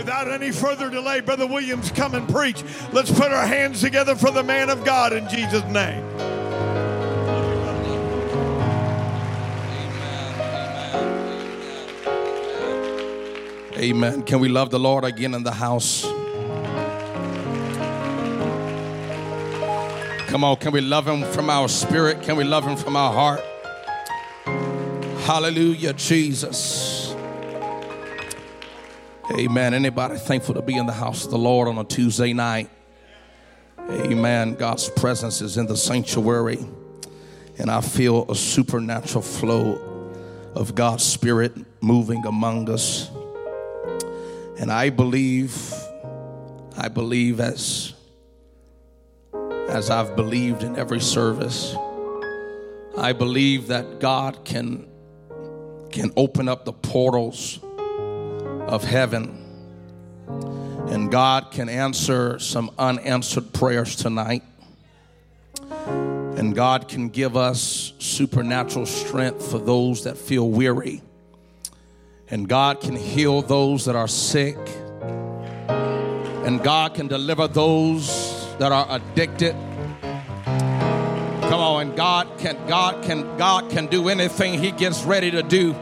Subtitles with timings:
[0.00, 2.64] Without any further delay, Brother Williams, come and preach.
[2.90, 6.02] Let's put our hands together for the man of God in Jesus' name.
[13.76, 14.22] Amen.
[14.22, 16.04] Can we love the Lord again in the house?
[20.30, 22.22] Come on, can we love him from our spirit?
[22.22, 23.42] Can we love him from our heart?
[25.26, 26.89] Hallelujah, Jesus.
[29.38, 29.74] Amen.
[29.74, 32.68] Anybody thankful to be in the house of the Lord on a Tuesday night?
[33.78, 34.54] Amen.
[34.54, 36.58] God's presence is in the sanctuary,
[37.56, 40.10] and I feel a supernatural flow
[40.56, 43.08] of God's Spirit moving among us.
[44.58, 45.72] And I believe,
[46.76, 47.94] I believe as
[49.68, 51.76] as I've believed in every service,
[52.98, 54.88] I believe that God can
[55.92, 57.60] can open up the portals
[58.70, 59.40] of heaven
[60.90, 64.42] and God can answer some unanswered prayers tonight.
[65.70, 71.00] And God can give us supernatural strength for those that feel weary.
[72.28, 74.58] And God can heal those that are sick.
[75.68, 79.52] And God can deliver those that are addicted.
[80.02, 85.42] Come on, and God can God can God can do anything he gets ready to
[85.44, 85.76] do.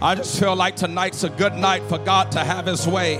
[0.00, 3.16] I just feel like tonight's a good night for God to have his way.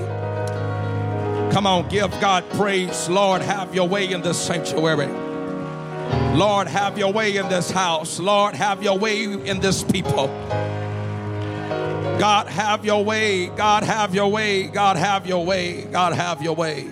[1.53, 3.09] Come on, give God praise.
[3.09, 5.07] Lord, have your way in this sanctuary.
[6.37, 8.21] Lord, have your way in this house.
[8.21, 10.27] Lord, have your way in this people.
[12.19, 13.47] God, have your way.
[13.47, 14.65] God, have your way.
[14.65, 15.85] God, have your way.
[15.85, 16.91] God, have your way.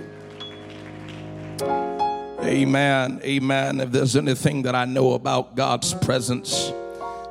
[1.61, 3.21] Amen.
[3.23, 3.81] Amen.
[3.81, 6.73] If there's anything that I know about God's presence,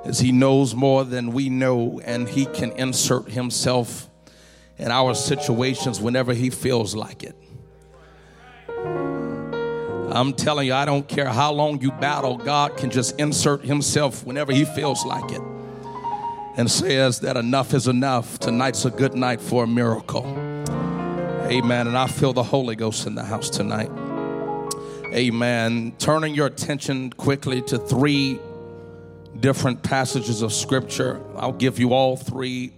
[0.05, 4.09] is He knows more than we know, and He can insert Himself
[4.77, 7.35] in our situations whenever He feels like it.
[10.15, 14.25] I'm telling you, I don't care how long you battle, God can just insert Himself
[14.25, 15.41] whenever He feels like it
[16.55, 18.39] and says that enough is enough.
[18.39, 20.25] Tonight's a good night for a miracle.
[21.47, 21.87] Amen.
[21.87, 23.89] And I feel the Holy Ghost in the house tonight.
[25.13, 25.93] Amen.
[25.99, 28.39] Turning your attention quickly to three
[29.39, 31.21] different passages of Scripture.
[31.35, 32.73] I'll give you all three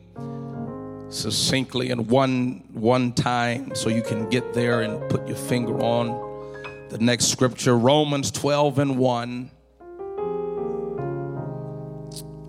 [1.10, 6.88] succinctly in one one time so you can get there and put your finger on
[6.90, 7.78] the next scripture.
[7.78, 9.52] Romans 12 and 1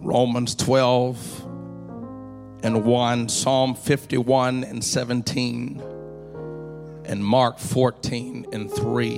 [0.03, 1.45] Romans 12
[2.63, 5.83] and 1 Psalm 51 and 17
[7.05, 9.17] and Mark 14 and 3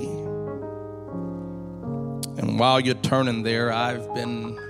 [2.37, 4.68] and while you're turning there I've been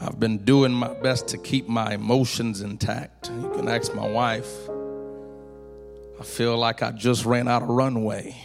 [0.00, 3.30] I've been doing my best to keep my emotions intact.
[3.30, 4.48] You can ask my wife.
[6.20, 8.36] I feel like I just ran out of runway.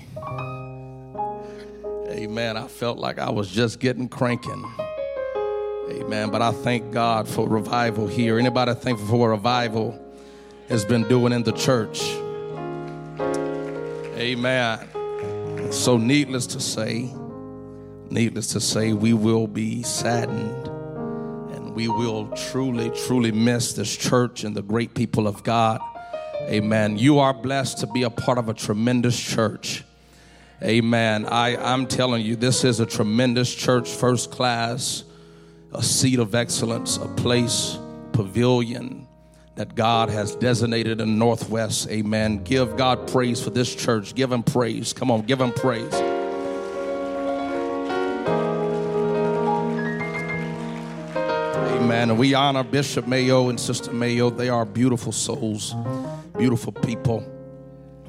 [2.10, 2.58] Amen.
[2.58, 4.66] I felt like I was just getting cranking.
[5.92, 6.32] Amen.
[6.32, 8.40] But I thank God for revival here.
[8.40, 10.00] Anybody thankful for revival
[10.70, 12.02] has been doing in the church?
[14.18, 14.80] Amen.
[15.72, 17.14] So, needless to say,
[18.10, 20.73] needless to say, we will be saddened
[21.74, 25.82] we will truly, truly miss this church and the great people of God.
[26.44, 26.98] Amen.
[26.98, 29.84] You are blessed to be a part of a tremendous church.
[30.62, 31.26] Amen.
[31.26, 35.04] I, I'm telling you, this is a tremendous church, first class,
[35.74, 37.78] a seat of excellence, a place,
[38.12, 39.08] pavilion
[39.56, 41.90] that God has designated in Northwest.
[41.90, 42.44] Amen.
[42.44, 44.16] Give God praise for this church.
[44.16, 44.94] Give him praise.
[44.94, 45.94] Come on, give him praise.
[52.04, 54.30] And we honor Bishop Mayo and Sister Mayo.
[54.30, 55.74] They are beautiful souls,
[56.38, 57.26] beautiful people.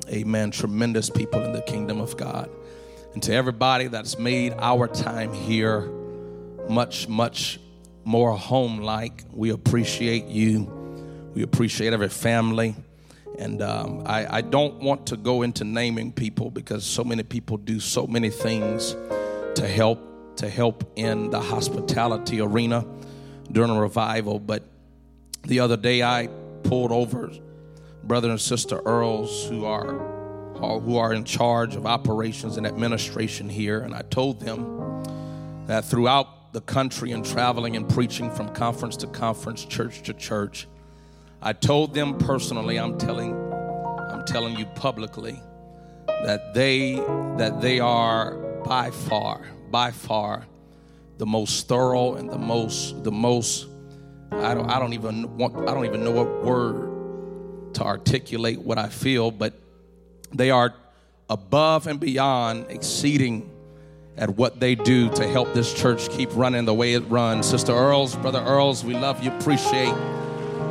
[0.09, 0.51] Amen.
[0.51, 2.51] Tremendous people in the kingdom of God.
[3.13, 5.89] And to everybody that's made our time here
[6.69, 7.61] much, much
[8.03, 10.65] more home like, we appreciate you.
[11.33, 12.75] We appreciate every family.
[13.39, 17.59] And um, I, I don't want to go into naming people because so many people
[17.59, 18.97] do so many things
[19.55, 20.01] to help
[20.39, 22.85] to help in the hospitality arena
[23.53, 24.39] during a revival.
[24.39, 24.65] But
[25.43, 26.29] the other day I
[26.65, 27.31] pulled over
[28.03, 30.15] brother and sister Earls who are
[30.55, 35.03] who are in charge of operations and administration here, and I told them
[35.67, 40.67] that throughout the country and traveling and preaching from conference to conference, church to church,
[41.43, 43.35] I told them personally, I'm telling
[44.11, 45.39] I'm telling you publicly
[46.07, 46.95] that they
[47.37, 50.47] that they are by far, by far
[51.19, 53.67] the most thorough and the most the most
[54.33, 58.79] I don't I don't even want I don't even know what word to articulate what
[58.79, 59.55] I feel, but
[60.33, 60.75] they are
[61.29, 63.51] above and beyond exceeding
[64.17, 67.47] at what they do to help this church keep running the way it runs.
[67.47, 69.95] Sister Earls, Brother Earls, we love you, appreciate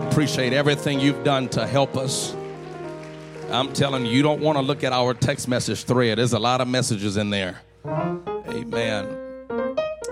[0.09, 2.35] appreciate everything you've done to help us.
[3.49, 6.17] I'm telling you, you don't want to look at our text message thread.
[6.17, 7.61] There's a lot of messages in there.
[7.85, 9.22] Amen.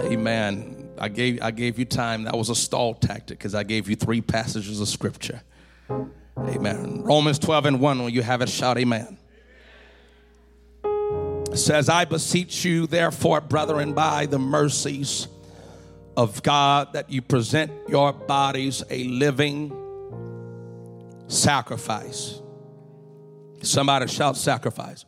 [0.05, 0.89] Amen.
[0.97, 2.23] I gave I gave you time.
[2.23, 5.41] That was a stall tactic because I gave you three passages of scripture.
[6.37, 7.03] Amen.
[7.03, 9.17] Romans 12 and 1, when you have it, shout amen.
[11.51, 15.27] It says, I beseech you, therefore, brethren, by the mercies
[16.15, 19.75] of God, that you present your bodies a living
[21.27, 22.39] sacrifice.
[23.61, 25.05] Somebody shout sacrifice.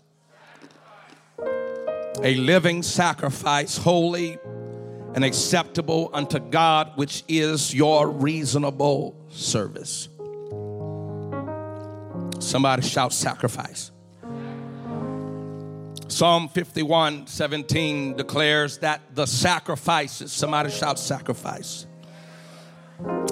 [2.21, 4.37] A living sacrifice, holy
[5.15, 10.09] and acceptable unto God, which is your reasonable service.
[12.39, 13.91] Somebody shout sacrifice.
[16.07, 21.87] Psalm 51 17 declares that the sacrifices, somebody shout sacrifice.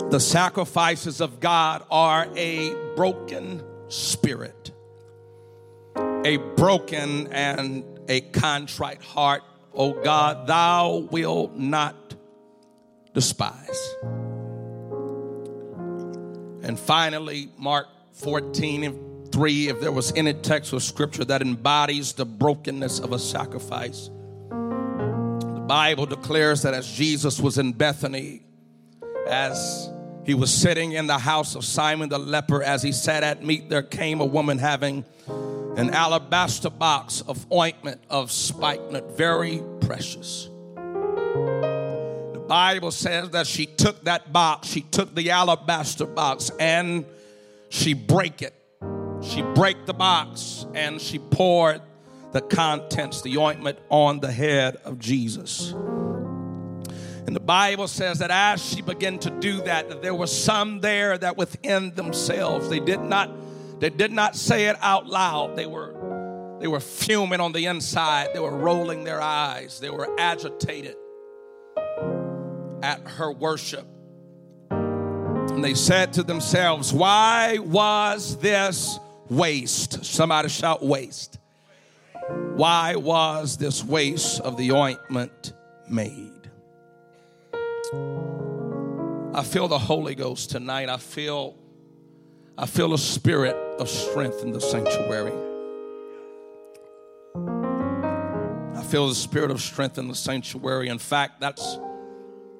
[0.10, 4.72] The sacrifices of God are a broken spirit,
[5.96, 9.44] a broken and a contrite heart.
[9.74, 12.16] O God, thou wilt not
[13.14, 13.96] despise.
[16.64, 22.14] And finally, Mark 14 and 3, if there was any text of scripture that embodies
[22.14, 24.10] the brokenness of a sacrifice,
[24.50, 28.44] the Bible declares that as Jesus was in Bethany,
[29.28, 29.90] as
[30.26, 33.70] he was sitting in the house of Simon the leper, as he sat at meat,
[33.70, 35.06] there came a woman having
[35.78, 40.50] an alabaster box of ointment of spikenard, very precious.
[40.76, 47.06] The Bible says that she took that box, she took the alabaster box, and
[47.70, 48.54] she break it.
[49.22, 51.82] She break the box and she poured
[52.32, 55.74] the contents, the ointment, on the head of Jesus.
[57.28, 60.80] And the Bible says that as she began to do that, that there were some
[60.80, 63.30] there that within themselves they did not
[63.82, 65.56] they did not say it out loud.
[65.56, 68.30] They were they were fuming on the inside.
[68.36, 69.80] They were rolling their eyes.
[69.80, 70.96] They were agitated
[72.84, 73.88] at her worship.
[74.70, 79.00] And they said to themselves, Why was this
[79.30, 80.06] waste?
[80.06, 81.40] Somebody shout, waste.
[82.56, 85.54] Why was this waste of the ointment
[85.90, 86.52] made?
[89.34, 90.90] I feel the Holy Ghost tonight.
[90.90, 91.56] I feel
[92.62, 95.34] I feel a spirit of strength in the sanctuary.
[98.76, 100.90] I feel the spirit of strength in the sanctuary.
[100.90, 101.80] In fact, that's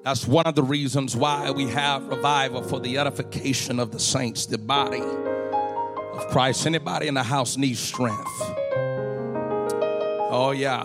[0.02, 4.46] that's one of the reasons why we have revival for the edification of the saints,
[4.46, 6.66] the body of Christ.
[6.66, 8.26] Anybody in the house needs strength.
[10.32, 10.84] Oh yeah.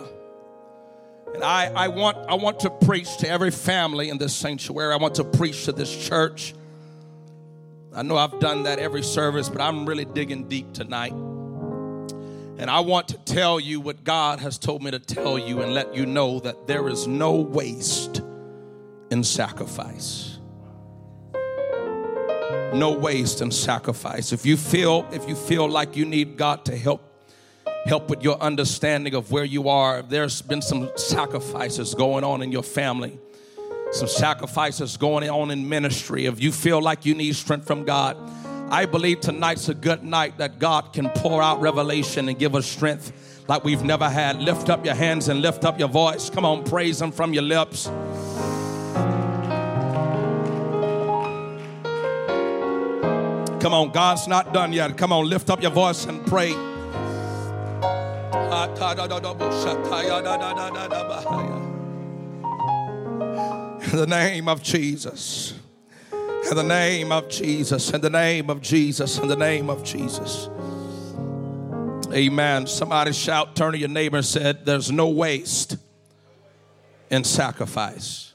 [1.34, 4.94] And I, I want I want to preach to every family in this sanctuary.
[4.94, 6.54] I want to preach to this church.
[7.98, 11.14] I know I've done that every service, but I'm really digging deep tonight.
[11.14, 15.74] And I want to tell you what God has told me to tell you and
[15.74, 18.22] let you know that there is no waste
[19.10, 20.38] in sacrifice.
[22.72, 24.32] No waste in sacrifice.
[24.32, 27.02] If you feel if you feel like you need God to help
[27.88, 32.52] help with your understanding of where you are, there's been some sacrifices going on in
[32.52, 33.20] your family.
[33.92, 36.26] Some sacrifices going on in ministry.
[36.26, 38.18] If you feel like you need strength from God,
[38.70, 42.66] I believe tonight's a good night that God can pour out revelation and give us
[42.66, 44.42] strength like we've never had.
[44.42, 46.30] Lift up your hands and lift up your voice.
[46.30, 47.88] Come on, praise Him from your lips.
[53.62, 54.98] Come on, God's not done yet.
[54.98, 56.54] Come on, lift up your voice and pray.
[63.92, 65.54] In the name of Jesus.
[66.12, 67.90] In the name of Jesus.
[67.92, 69.18] In the name of Jesus.
[69.18, 70.50] In the name of Jesus.
[72.14, 72.68] Amen.
[72.68, 75.78] Somebody shout, turn to your neighbor and said, There's no waste
[77.10, 78.34] in sacrifice.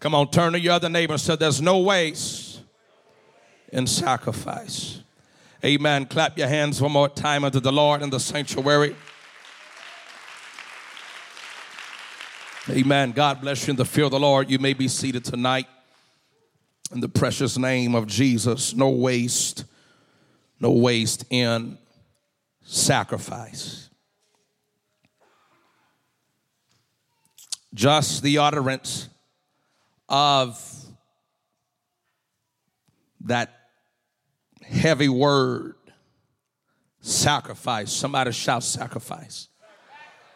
[0.00, 2.60] Come on, turn to your other neighbor and said, There's no waste
[3.70, 5.02] in sacrifice.
[5.62, 6.06] Amen.
[6.06, 8.96] Clap your hands one more time unto the Lord in the sanctuary.
[12.70, 13.12] Amen.
[13.12, 14.48] God bless you in the fear of the Lord.
[14.48, 15.66] You may be seated tonight
[16.94, 18.74] in the precious name of Jesus.
[18.74, 19.66] No waste,
[20.58, 21.76] no waste in
[22.62, 23.90] sacrifice.
[27.74, 29.10] Just the utterance
[30.08, 30.58] of
[33.26, 33.68] that
[34.62, 35.74] heavy word
[37.02, 37.92] sacrifice.
[37.92, 39.48] Somebody shout sacrifice.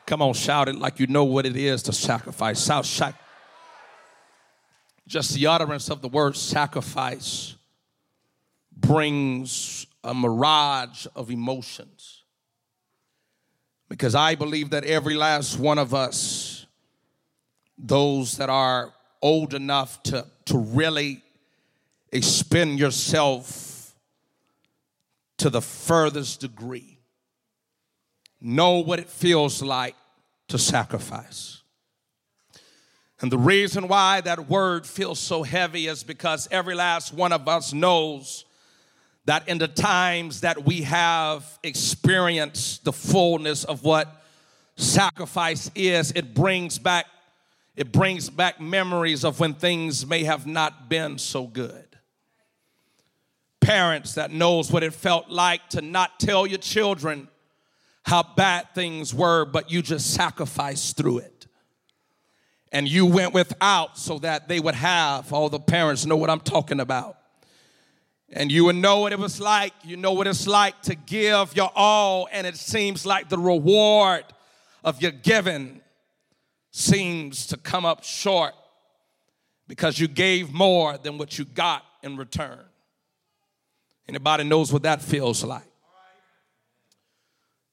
[0.08, 2.64] Come on, shout it like you know what it is to sacrifice.
[2.64, 3.12] Shout, shout.
[5.06, 7.56] Just the utterance of the word sacrifice
[8.74, 12.22] brings a mirage of emotions.
[13.90, 16.64] Because I believe that every last one of us,
[17.76, 21.22] those that are old enough to, to really
[22.12, 23.94] expend yourself
[25.36, 26.98] to the furthest degree,
[28.40, 29.94] know what it feels like
[30.48, 31.62] to sacrifice.
[33.20, 37.48] And the reason why that word feels so heavy is because every last one of
[37.48, 38.44] us knows
[39.24, 44.22] that in the times that we have experienced the fullness of what
[44.76, 47.06] sacrifice is, it brings back
[47.76, 51.86] it brings back memories of when things may have not been so good.
[53.60, 57.28] Parents that knows what it felt like to not tell your children
[58.08, 61.46] how bad things were, but you just sacrificed through it.
[62.72, 65.32] And you went without so that they would have.
[65.32, 67.18] All the parents know what I'm talking about
[68.30, 69.72] and you would know what it was like.
[69.84, 74.24] You know what it's like to give your all, and it seems like the reward
[74.84, 75.80] of your giving
[76.70, 78.54] seems to come up short
[79.66, 82.60] because you gave more than what you got in return.
[84.06, 85.64] Anybody knows what that feels like?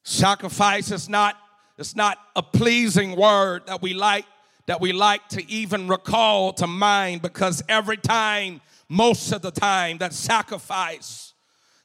[0.06, 1.36] Sacrifice is not
[1.78, 4.26] it's not a pleasing word that we like
[4.68, 9.98] that we like to even recall to mind because every time most of the time
[9.98, 11.34] that sacrifice,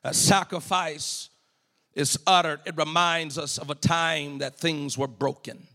[0.02, 1.30] that sacrifice
[1.94, 5.66] is uttered, it reminds us of a time that things were broken.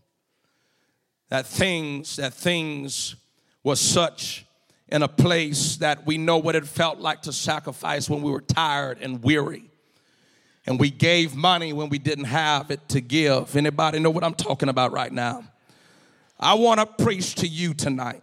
[1.28, 3.16] That things, that things
[3.64, 4.46] were such
[4.88, 8.40] in a place that we know what it felt like to sacrifice when we were
[8.40, 9.68] tired and weary.
[10.66, 13.56] And we gave money when we didn't have it to give.
[13.56, 15.44] Anybody know what I'm talking about right now?
[16.38, 18.22] I want to preach to you tonight.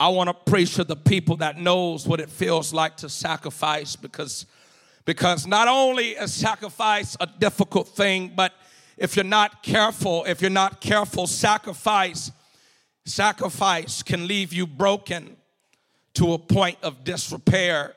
[0.00, 3.96] I want to preach to the people that knows what it feels like to sacrifice
[3.96, 4.46] because
[5.04, 8.52] because not only is sacrifice a difficult thing, but
[8.98, 12.30] if you're not careful, if you're not careful, sacrifice
[13.08, 15.36] sacrifice can leave you broken
[16.14, 17.94] to a point of disrepair.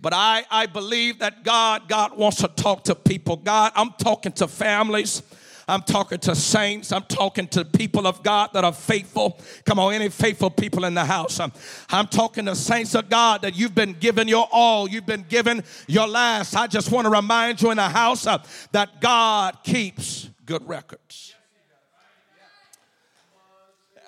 [0.00, 3.36] But I, I believe that God, God wants to talk to people.
[3.36, 5.22] God, I'm talking to families.
[5.66, 6.92] I'm talking to saints.
[6.92, 9.38] I'm talking to people of God that are faithful.
[9.66, 11.40] Come on, any faithful people in the house.
[11.40, 11.52] I'm,
[11.90, 14.88] I'm talking to saints of God that you've been given your all.
[14.88, 16.56] You've been given your last.
[16.56, 21.34] I just want to remind you in the house uh, that God keeps good records.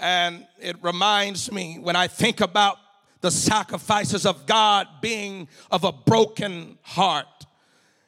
[0.01, 2.79] And it reminds me when I think about
[3.21, 7.27] the sacrifices of God being of a broken heart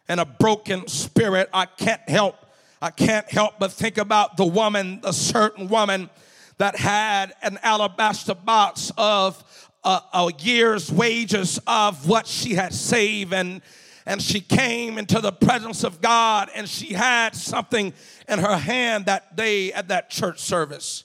[0.08, 2.36] and a broken spirit, I can't help
[2.80, 6.10] I can't help but think about the woman, a certain woman
[6.58, 13.32] that had an alabaster box of a, a year's wages of what she had saved
[13.32, 13.62] and
[14.04, 17.92] and she came into the presence of God and she had something
[18.28, 21.04] in her hand that day at that church service.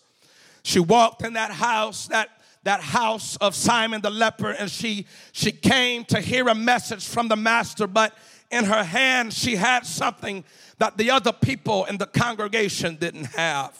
[0.64, 2.37] She walked in that house, that
[2.68, 7.30] that house of Simon the leper and she she came to hear a message from
[7.30, 8.14] the master but
[8.52, 10.44] in her hand she had something
[10.78, 13.74] that the other people in the congregation didn't have.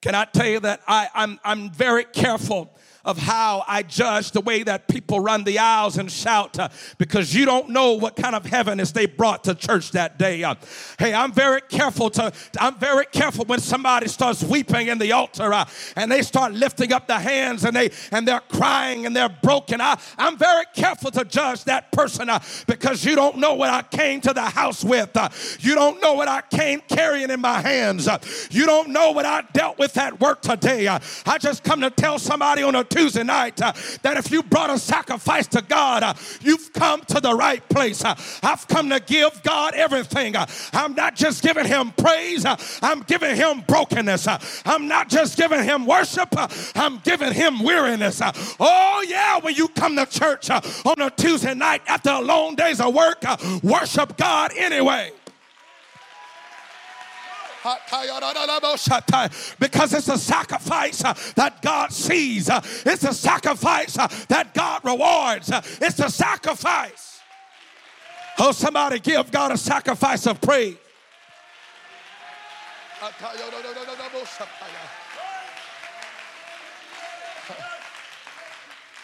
[0.00, 2.70] Can I tell you that I, I'm, I'm very careful
[3.08, 7.34] of how I judge the way that people run the aisles and shout uh, because
[7.34, 10.44] you don't know what kind of heaviness they brought to church that day.
[10.44, 10.56] Uh,
[10.98, 15.54] hey, I'm very careful to, I'm very careful when somebody starts weeping in the altar
[15.54, 15.64] uh,
[15.96, 19.80] and they start lifting up their hands and they and they're crying and they're broken.
[19.80, 23.80] I, I'm very careful to judge that person uh, because you don't know what I
[23.84, 25.16] came to the house with.
[25.16, 28.06] Uh, you don't know what I came carrying in my hands.
[28.06, 28.18] Uh,
[28.50, 30.88] you don't know what I dealt with at work today.
[30.88, 34.70] I just come to tell somebody on a Tuesday night uh, that if you brought
[34.70, 38.04] a sacrifice to God, uh, you've come to the right place.
[38.04, 40.34] Uh, I've come to give God everything.
[40.36, 44.26] Uh, I'm not just giving him praise, uh, I'm giving him brokenness.
[44.26, 46.28] Uh, I'm not just giving him worship,
[46.74, 48.20] I'm giving him weariness.
[48.58, 52.80] Oh, yeah, when you come to church on a Tuesday night after a long days
[52.80, 53.22] of work,
[53.62, 55.12] worship God anyway.
[59.58, 64.84] Because it's a sacrifice uh, that God sees, uh, it's a sacrifice uh, that God
[64.84, 67.20] rewards, it's a sacrifice.
[68.38, 70.76] Oh, somebody give God a sacrifice of praise.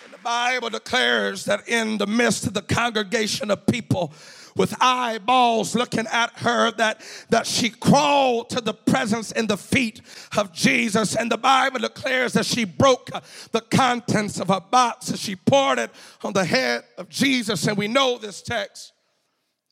[0.05, 4.13] And The Bible declares that in the midst of the congregation of people,
[4.57, 10.01] with eyeballs looking at her that, that she crawled to the presence and the feet
[10.37, 11.17] of Jesus.
[11.17, 13.11] And the Bible declares that she broke
[13.51, 15.91] the contents of her box and she poured it
[16.23, 17.67] on the head of Jesus.
[17.67, 18.93] And we know this text.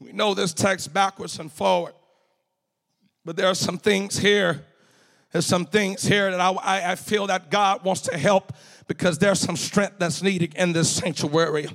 [0.01, 1.95] We know this text backwards and forward.
[3.25, 4.65] But there are some things here.
[5.31, 8.53] There's some things here that I, I feel that God wants to help
[8.87, 11.69] because there's some strength that's needed in this sanctuary.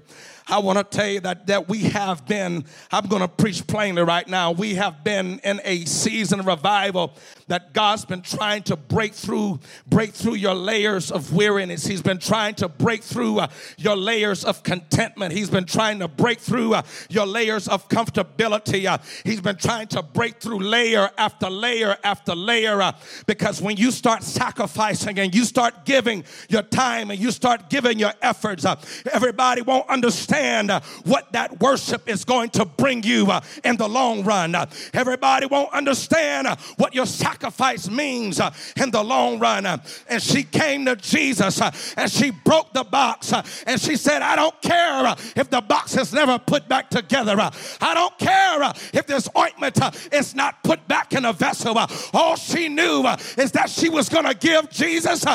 [0.50, 4.02] I want to tell you that, that we have been, I'm going to preach plainly
[4.02, 7.14] right now, we have been in a season of revival
[7.48, 11.86] that God's been trying to break through, break through your layers of weariness.
[11.86, 15.34] He's been trying to break through uh, your layers of contentment.
[15.34, 18.86] He's been trying to break through uh, your layers of comfortability.
[18.86, 22.92] Uh, he's been trying to break through layer after layer after layer uh,
[23.26, 27.98] because when you start sacrificing and you start giving your time and you start giving
[27.98, 28.76] your efforts, uh,
[29.14, 33.32] everybody won't understand uh, what that worship is going to bring you
[33.64, 34.56] in the long run.
[34.94, 38.52] everybody won't understand what your sacrifice sacrifice means uh,
[38.82, 39.66] in the long run.
[39.66, 39.78] Uh,
[40.10, 44.22] and she came to Jesus uh, and she broke the box uh, and she said,
[44.22, 47.40] I don't care uh, if the box is never put back together.
[47.40, 49.80] Uh, I don't care if this ointment
[50.12, 51.78] is not put back in a vessel.
[52.14, 53.06] All she knew
[53.38, 55.26] is that she was going to give Jesus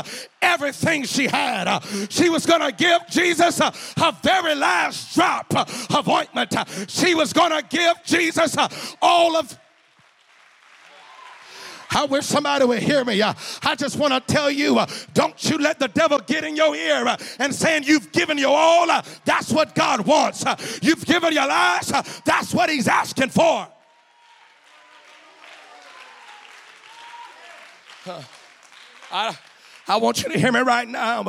[0.40, 1.78] everything she had.
[2.10, 5.54] She was going to give Jesus her very last drop
[5.94, 6.54] of ointment.
[6.88, 8.56] She was going to give Jesus
[9.00, 9.56] all of
[11.94, 13.20] I wish somebody would hear me.
[13.20, 16.56] Uh, I just want to tell you uh, don't you let the devil get in
[16.56, 18.86] your ear uh, and saying you've given your all.
[19.24, 20.44] That's what God wants.
[20.82, 21.92] You've given your lives.
[22.24, 23.68] That's what He's asking for.
[29.12, 29.36] I,
[29.88, 31.24] I want you to hear me right now.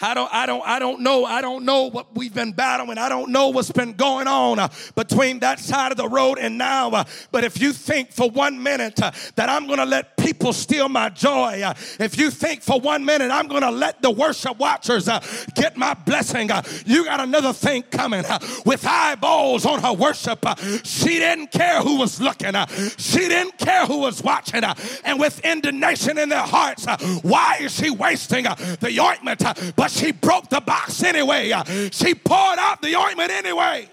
[0.00, 1.24] I don't, I don't, I don't know.
[1.24, 2.98] I don't know what we've been battling.
[2.98, 6.58] I don't know what's been going on uh, between that side of the road and
[6.58, 6.90] now.
[6.90, 10.52] Uh, but if you think for one minute uh, that I'm going to let people
[10.52, 14.10] steal my joy, uh, if you think for one minute I'm going to let the
[14.10, 15.24] worship watchers uh,
[15.54, 18.22] get my blessing, uh, you got another thing coming.
[18.66, 20.44] with eyeballs on her worship,
[20.84, 22.52] she didn't care who was looking.
[22.98, 24.62] she didn't care who was watching.
[25.04, 26.86] and with indignation in their hearts,
[27.22, 31.50] why is she wasting uh, the ointment, uh, but she broke the box anyway.
[31.50, 33.88] Uh, she poured out the ointment anyway.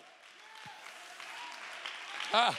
[2.33, 2.53] Uh,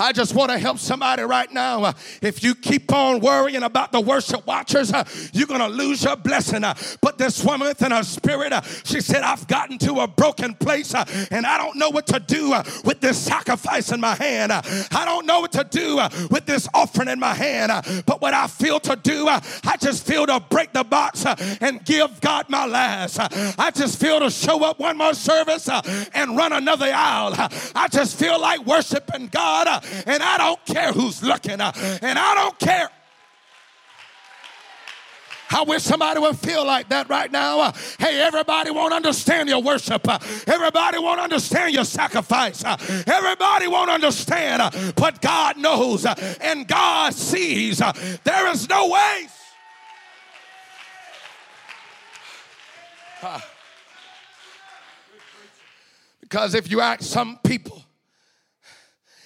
[0.00, 1.84] I just want to help somebody right now.
[1.84, 6.02] Uh, if you keep on worrying about the worship watchers, uh, you're going to lose
[6.02, 6.64] your blessing.
[6.64, 10.54] Uh, but this woman within her spirit, uh, she said, I've gotten to a broken
[10.54, 14.14] place uh, and I don't know what to do uh, with this sacrifice in my
[14.14, 14.52] hand.
[14.52, 15.96] I don't know what to do
[16.30, 17.70] with this offering in my hand.
[18.06, 21.26] But what I feel to do, I just feel to break the box
[21.60, 23.18] and give God my last.
[23.20, 25.68] I just feel to show up one more service
[26.14, 27.34] and run another aisle.
[27.74, 31.72] I just feel like worshiping God and I don't care who's looking, uh,
[32.02, 32.90] and I don't care.
[35.52, 37.58] I wish somebody would feel like that right now.
[37.58, 40.08] Uh, hey, everybody won't understand your worship.
[40.08, 42.64] Uh, everybody won't understand your sacrifice.
[42.64, 42.76] Uh,
[43.06, 47.78] everybody won't understand, uh, but God knows uh, and God sees.
[47.78, 49.36] There is no waste.
[56.20, 57.79] Because if you ask some people,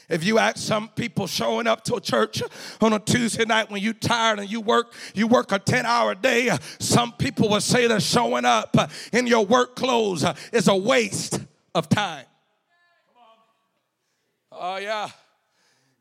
[0.09, 2.43] if you ask some people showing up to a church
[2.81, 6.15] on a Tuesday night when you're tired and you work, you work a 10 hour
[6.15, 8.77] day, some people will say that showing up
[9.13, 11.41] in your work clothes is a waste
[11.75, 12.27] of time.
[14.53, 15.09] Oh, yeah.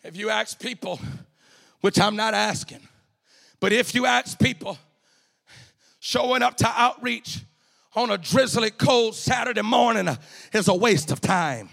[0.04, 1.00] If you ask people,
[1.82, 2.88] which I'm not asking,
[3.60, 4.78] but if you ask people
[6.00, 7.40] showing up to outreach
[7.96, 10.10] on a drizzly cold Saturday morning
[10.52, 11.70] is a waste of time.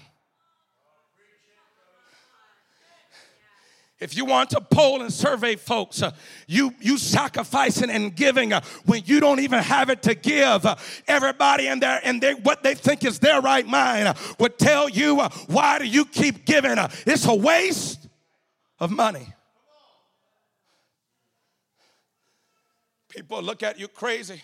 [4.00, 6.12] If you want to poll and survey folks, uh,
[6.46, 10.64] you you sacrificing and giving uh, when you don't even have it to give.
[10.64, 14.88] Uh, everybody in there and they, what they think is their right mind would tell
[14.88, 16.76] you, why do you keep giving?
[17.06, 18.08] It's a waste
[18.78, 19.34] of money.
[23.10, 24.42] People look at you crazy.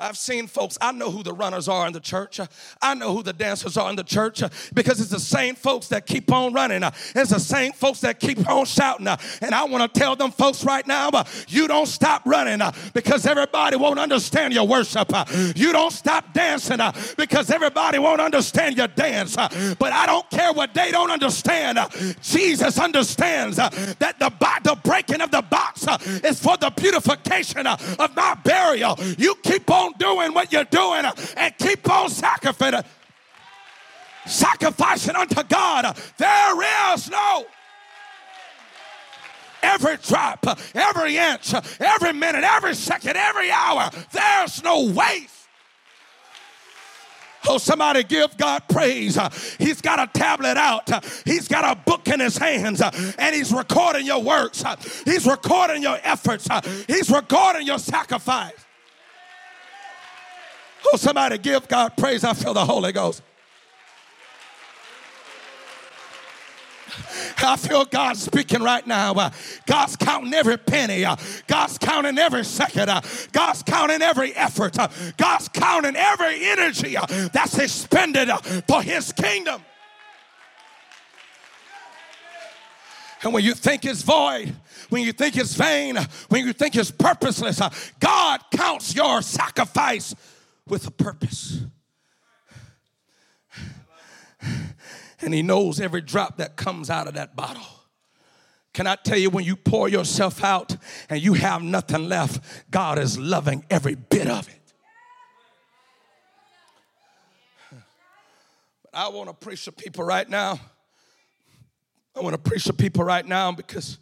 [0.00, 2.40] I've seen folks, I know who the runners are in the church.
[2.80, 6.06] I know who the dancers are in the church because it's the same folks that
[6.06, 6.82] keep on running.
[7.14, 9.06] It's the same folks that keep on shouting.
[9.42, 11.10] And I want to tell them folks right now,
[11.48, 12.60] you don't stop running
[12.94, 15.12] because everybody won't understand your worship.
[15.54, 16.78] You don't stop dancing
[17.18, 19.36] because everybody won't understand your dance.
[19.36, 21.78] But I don't care what they don't understand.
[22.22, 24.32] Jesus understands that the,
[24.62, 25.86] the breaking of the box
[26.24, 28.96] is for the beautification of my burial.
[29.18, 31.04] You keep on on doing what you're doing
[31.36, 32.82] and keep on sacrificing.
[34.26, 35.96] Sacrificing unto God.
[36.18, 37.46] There is no
[39.62, 43.90] every drop, every inch, every minute, every second, every hour.
[44.12, 45.36] There's no waste.
[47.48, 49.16] Oh, somebody give God praise.
[49.16, 50.92] Uh, he's got a tablet out.
[50.92, 54.62] Uh, he's got a book in his hands uh, and he's recording your works.
[55.06, 56.46] He's recording your efforts.
[56.86, 58.52] He's recording your sacrifice.
[60.86, 62.24] Oh, somebody give God praise.
[62.24, 63.22] I feel the Holy Ghost.
[67.42, 69.14] I feel God speaking right now.
[69.14, 69.30] Uh,
[69.66, 71.04] God's counting every penny.
[71.04, 71.16] Uh,
[71.46, 72.88] God's counting every second.
[72.88, 73.00] Uh,
[73.32, 74.76] God's counting every effort.
[75.16, 76.96] God's counting every energy
[77.32, 78.30] that's expended
[78.68, 79.62] for His kingdom.
[83.22, 84.54] And when you think it's void,
[84.88, 85.96] when you think it's vain,
[86.28, 87.60] when you think it's purposeless,
[88.00, 90.14] God counts your sacrifice
[90.70, 91.62] with a purpose.
[95.20, 97.66] and He knows every drop that comes out of that bottle.
[98.72, 100.76] Can I tell you, when you pour yourself out
[101.08, 104.54] and you have nothing left, God is loving every bit of it.
[108.82, 110.60] But I want to preach to people right now.
[112.14, 113.98] I want to preach to people right now because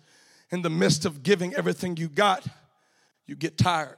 [0.51, 2.47] in the midst of giving everything you got,
[3.27, 3.97] you get tired.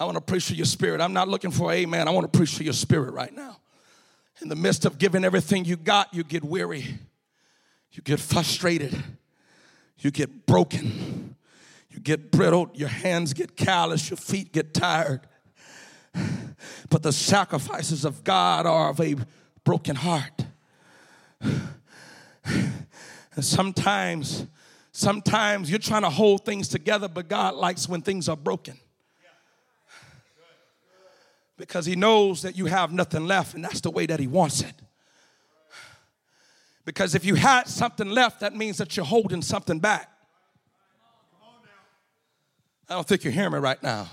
[0.00, 1.02] I want to preach to your spirit.
[1.02, 2.08] I'm not looking for amen.
[2.08, 3.58] I want to preach to your spirit right now.
[4.40, 6.98] In the midst of giving everything you got, you get weary,
[7.92, 8.96] you get frustrated,
[9.98, 11.36] you get broken,
[11.90, 15.20] you get brittle, your hands get callous, your feet get tired.
[16.88, 19.16] But the sacrifices of God are of a
[19.64, 20.46] broken heart.
[22.42, 24.46] And sometimes,
[24.92, 28.78] sometimes you're trying to hold things together, but God likes when things are broken
[31.60, 34.62] because he knows that you have nothing left, and that's the way that he wants
[34.62, 34.74] it.
[36.86, 40.10] Because if you had something left, that means that you're holding something back.
[42.88, 44.08] I don't think you're hearing me right now.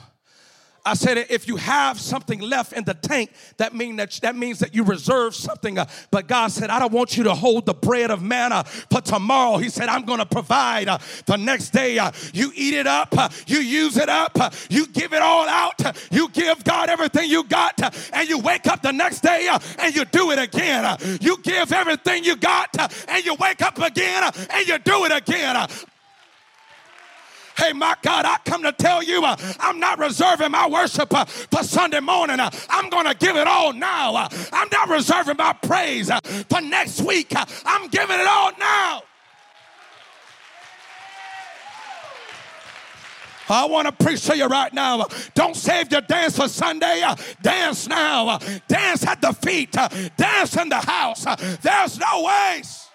[0.88, 4.60] I said if you have something left in the tank, that mean that that means
[4.60, 5.78] that you reserve something.
[5.78, 9.02] Uh, but God said, I don't want you to hold the bread of manna for
[9.02, 9.58] tomorrow.
[9.58, 12.00] He said, I'm going to provide uh, the next day.
[12.00, 15.48] Uh, you eat it up, uh, you use it up, uh, you give it all
[15.50, 17.80] out, uh, you give God everything you got,
[18.14, 20.98] and you wake up the next day and you do it again.
[21.20, 22.70] you give everything you got,
[23.10, 25.68] and you wake up again and you do it again.
[27.58, 31.26] Hey, my God, I come to tell you uh, I'm not reserving my worship uh,
[31.26, 32.40] for Sunday morning.
[32.40, 34.16] Uh, I'm going to give it all now.
[34.16, 37.36] Uh, I'm not reserving my praise uh, for next week.
[37.36, 39.02] Uh, I'm giving it all now.
[43.50, 45.08] I want to preach to you right now.
[45.34, 47.02] Don't save your dance for Sunday.
[47.42, 48.40] Dance now.
[48.68, 49.72] Dance at the feet.
[50.18, 51.24] Dance in the house.
[51.62, 52.87] There's no waste.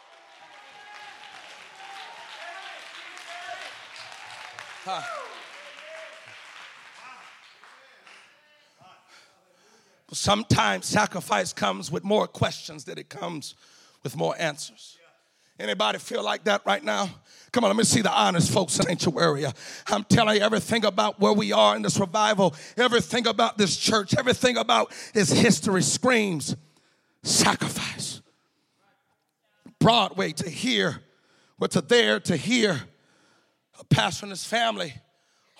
[10.12, 13.54] Sometimes sacrifice comes with more questions than it comes
[14.02, 14.98] with more answers.
[15.58, 17.08] Anybody feel like that right now?
[17.52, 19.44] Come on, let me see the honest folks in sanctuary.
[19.86, 24.14] I'm telling you everything about where we are in this revival, everything about this church,
[24.18, 26.56] everything about its history screams
[27.22, 28.20] sacrifice.
[29.78, 31.00] Broadway to here,
[31.58, 32.82] what to there to hear
[33.82, 34.94] a pastor and his family,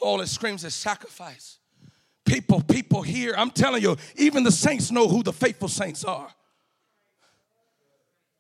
[0.01, 1.59] all it screams is sacrifice.
[2.25, 6.29] People, people here, I'm telling you, even the saints know who the faithful saints are.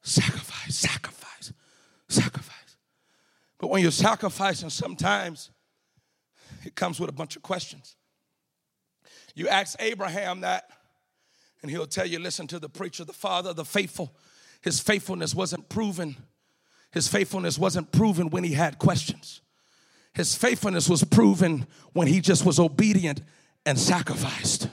[0.02, 1.52] Sacrifice, sacrifice,
[2.08, 2.76] sacrifice.
[3.58, 5.50] But when you're sacrificing, sometimes
[6.64, 7.96] it comes with a bunch of questions.
[9.34, 10.70] You ask Abraham that,
[11.60, 14.14] and he'll tell you listen to the preacher, the father, the faithful.
[14.60, 16.16] His faithfulness wasn't proven.
[16.92, 19.40] His faithfulness wasn't proven when he had questions.
[20.14, 23.22] His faithfulness was proven when he just was obedient
[23.64, 24.68] and sacrificed.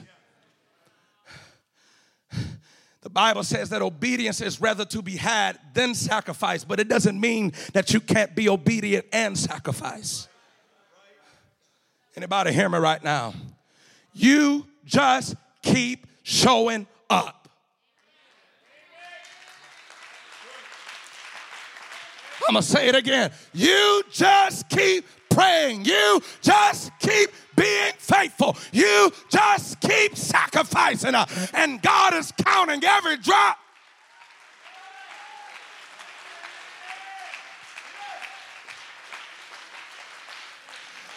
[3.02, 7.18] The Bible says that obedience is rather to be had than sacrifice, but it doesn't
[7.18, 10.28] mean that you can't be obedient and sacrifice.
[12.14, 13.32] Anybody hear me right now?
[14.12, 17.48] You just keep showing up.
[22.48, 23.30] I'm gonna say it again.
[23.54, 25.06] You just keep
[25.40, 25.84] praying.
[25.84, 28.56] You just keep being faithful.
[28.72, 31.14] You just keep sacrificing.
[31.54, 33.58] And God is counting every drop.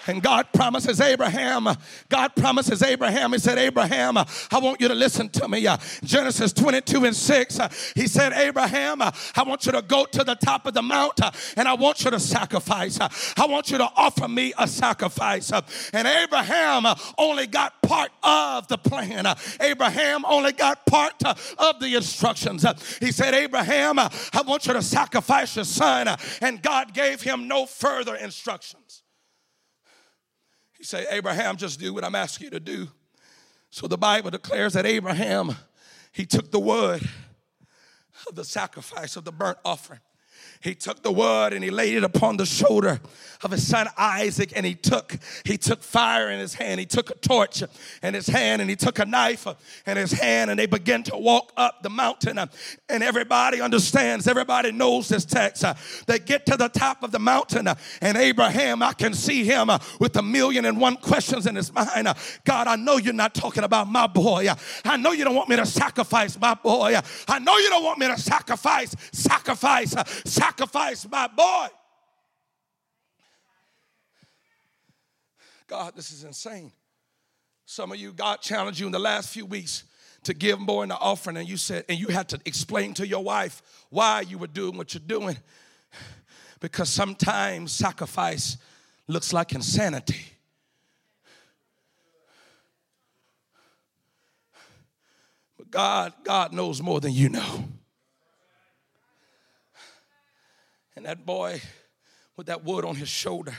[0.08, 1.68] And God promises Abraham,
[2.10, 5.68] God promises Abraham, He said, Abraham, I want you to listen to me.
[6.04, 7.60] Genesis 22 and 6,
[7.96, 11.20] He said, Abraham, I want you to go to the top of the mount
[11.56, 13.00] and I want you to sacrifice.
[13.00, 15.52] I want you to offer me a sacrifice.
[15.94, 16.86] And Abraham
[17.18, 19.26] only got part of the plan.
[19.62, 22.66] Abraham only got part of the instructions.
[23.00, 24.10] He said, Abraham, I
[24.46, 26.10] want you to sacrifice your son.
[26.42, 29.03] And God gave him no further instructions.
[30.84, 32.90] Said, Abraham, just do what I'm asking you to do.
[33.70, 35.56] So the Bible declares that Abraham,
[36.12, 37.08] he took the wood
[38.28, 40.00] of the sacrifice of the burnt offering
[40.64, 43.02] he took the wood and he laid it upon the shoulder
[43.42, 46.80] of his son Isaac and he took he took fire in his hand.
[46.80, 47.62] He took a torch
[48.02, 49.46] in his hand and he took a knife
[49.86, 52.40] in his hand and they began to walk up the mountain.
[52.88, 55.66] And everybody understands everybody knows this text.
[56.08, 57.68] They get to the top of the mountain
[58.02, 62.08] and Abraham I can see him with a million and one questions in his mind.
[62.46, 64.48] God I know you're not talking about my boy.
[64.86, 66.98] I know you don't want me to sacrifice my boy.
[67.28, 71.68] I know you don't want me to sacrifice sacrifice sacrifice sacrifice my boy.
[75.68, 76.72] God, this is insane.
[77.66, 79.86] Some of you, God challenged you in the last few weeks
[80.24, 83.08] to give more in the offering, and you said, and you had to explain to
[83.08, 85.38] your wife why you were doing what you're doing.
[86.60, 88.58] Because sometimes sacrifice
[89.08, 90.22] looks like insanity.
[95.58, 97.66] But God, God knows more than you know.
[100.96, 101.62] And that boy
[102.38, 103.56] with that wood on his shoulder,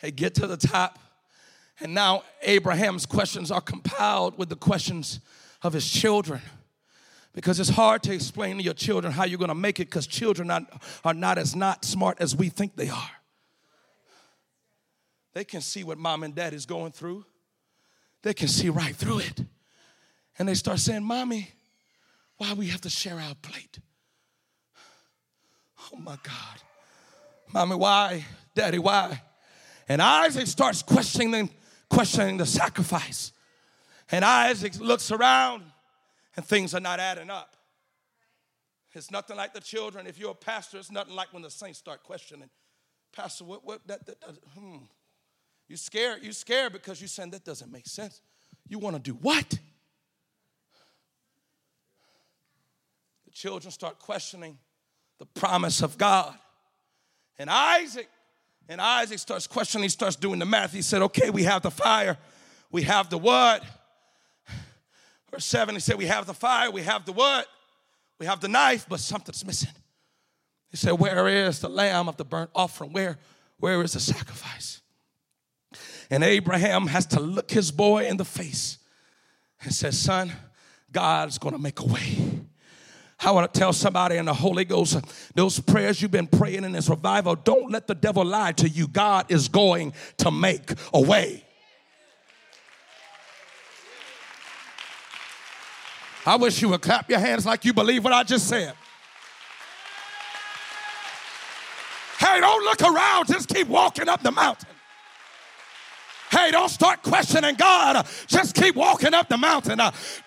[0.00, 0.98] they get to the top.
[1.80, 5.20] And now Abraham's questions are compiled with the questions
[5.62, 6.40] of his children.
[7.34, 10.06] Because it's hard to explain to your children how you're going to make it because
[10.06, 10.66] children are,
[11.04, 13.10] are not as not smart as we think they are.
[15.34, 17.24] They can see what mom and dad is going through.
[18.22, 19.44] They can see right through it.
[20.38, 21.50] And they start saying, Mommy,
[22.38, 23.78] why we have to share our plate?
[25.92, 26.62] Oh my God.
[27.52, 28.24] Mommy, why?
[28.54, 29.22] Daddy, why?
[29.88, 31.50] And Isaac starts questioning,
[31.88, 33.32] questioning the sacrifice.
[34.10, 35.64] And Isaac looks around
[36.36, 37.56] and things are not adding up.
[38.94, 40.06] It's nothing like the children.
[40.06, 42.50] If you're a pastor, it's nothing like when the saints start questioning.
[43.12, 44.78] Pastor, what, what, that, that, that hmm.
[45.68, 48.22] You scared, you scared because you're saying that doesn't make sense.
[48.66, 49.50] You want to do what?
[53.26, 54.58] The children start questioning
[55.18, 56.34] the promise of God.
[57.38, 58.08] And Isaac,
[58.68, 60.72] and Isaac starts questioning, he starts doing the math.
[60.72, 62.16] He said, Okay, we have the fire,
[62.70, 63.60] we have the wood.
[65.30, 67.44] Verse 7, he said, We have the fire, we have the wood,
[68.18, 69.70] we have the knife, but something's missing.
[70.70, 72.92] He said, Where is the lamb of the burnt offering?
[72.92, 73.18] Where,
[73.58, 74.80] where is the sacrifice?
[76.10, 78.78] And Abraham has to look his boy in the face
[79.62, 80.32] and says, Son,
[80.90, 82.37] God's gonna make a way.
[83.20, 84.98] I want to tell somebody in the Holy Ghost
[85.34, 88.86] those prayers you've been praying in this revival, don't let the devil lie to you.
[88.86, 91.44] God is going to make a way.
[96.24, 98.74] I wish you would clap your hands like you believe what I just said.
[102.18, 104.68] Hey, don't look around, just keep walking up the mountain.
[106.50, 108.06] Don't start questioning God.
[108.26, 109.78] Just keep walking up the mountain.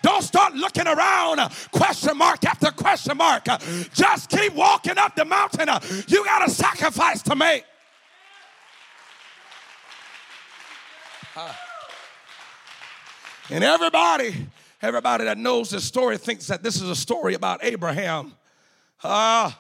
[0.02, 1.40] Don't start looking around,
[1.72, 3.46] question mark after question mark.
[3.94, 5.68] Just keep walking up the mountain.
[6.08, 7.66] You got a sacrifice to make.
[13.50, 14.48] And everybody,
[14.82, 18.34] everybody that knows this story thinks that this is a story about Abraham.
[19.04, 19.52] Uh,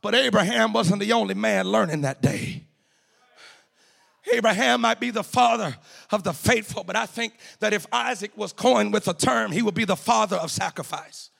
[0.00, 2.63] but Abraham wasn't the only man learning that day.
[4.32, 5.76] Abraham might be the father
[6.10, 9.62] of the faithful, but I think that if Isaac was coined with a term, he
[9.62, 11.30] would be the father of sacrifice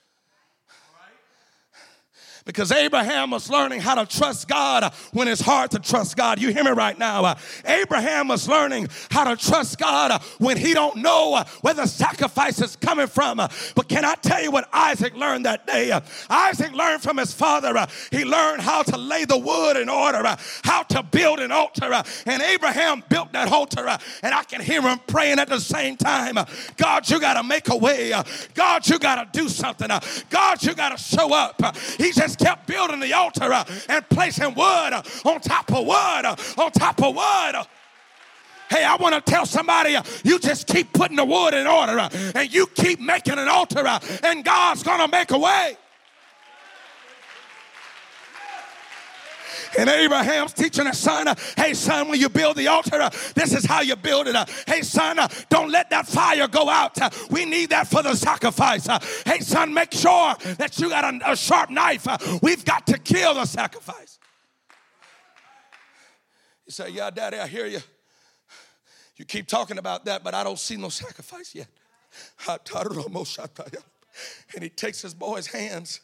[2.45, 6.39] because Abraham was learning how to trust God when it's hard to trust God.
[6.39, 7.35] You hear me right now?
[7.65, 12.75] Abraham was learning how to trust God when he don't know where the sacrifice is
[12.75, 13.37] coming from.
[13.37, 15.99] But can I tell you what Isaac learned that day?
[16.29, 17.87] Isaac learned from his father.
[18.11, 20.23] He learned how to lay the wood in order,
[20.63, 21.91] how to build an altar.
[22.27, 23.87] And Abraham built that altar.
[24.21, 26.37] And I can hear him praying at the same time.
[26.77, 28.13] God, you got to make a way.
[28.53, 29.89] God, you got to do something.
[30.29, 31.75] God, you got to show up.
[31.97, 36.25] He just kept building the altar uh, and placing wood uh, on top of wood
[36.25, 37.65] uh, on top of wood.
[38.69, 42.51] Hey, I want to tell somebody, you just keep putting the wood in order and
[42.51, 43.85] you keep making an altar
[44.23, 45.77] and God's going to make a way.
[49.77, 53.53] And Abraham's teaching his son, uh, hey, son, when you build the altar, uh, this
[53.53, 54.35] is how you build it.
[54.35, 55.17] Uh, hey, son,
[55.49, 56.97] don't let that fire go out.
[57.29, 58.87] We need that for the sacrifice.
[59.25, 62.07] Hey, son, make sure that you got a, a sharp knife.
[62.41, 64.19] We've got to kill the sacrifice.
[66.65, 67.79] You say, yeah, daddy, I hear you.
[69.17, 71.67] You keep talking about that, but I don't see no sacrifice yet.
[74.53, 75.99] And he takes his boy's hands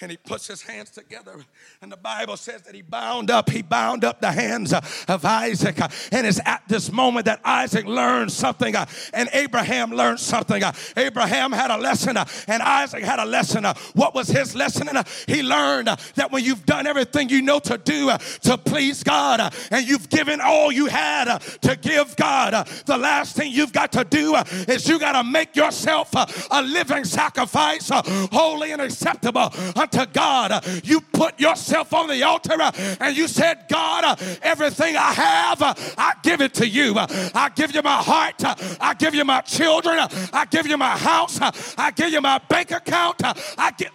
[0.00, 1.36] and he puts his hands together.
[1.80, 5.78] And the Bible says that he bound up, he bound up the hands of Isaac.
[6.12, 8.74] And it's at this moment that Isaac learned something
[9.12, 10.62] and Abraham learned something.
[10.96, 13.64] Abraham had a lesson and Isaac had a lesson.
[13.94, 14.88] What was his lesson?
[15.26, 18.10] He learned that when you've done everything you know to do
[18.42, 23.52] to please God and you've given all you had to give God, the last thing
[23.52, 24.36] you've got to do
[24.68, 30.64] is you got to make yourself a living sacrifice, holy and acceptable unto God.
[30.84, 35.62] You put yourself on the altar uh, and you said, God, uh, everything I have,
[35.62, 36.94] uh, I give it to you.
[36.96, 38.42] I give you my heart.
[38.80, 39.98] I give you my children.
[40.32, 41.38] I give you my house.
[41.76, 43.20] I give you my bank account.
[43.24, 43.90] I give.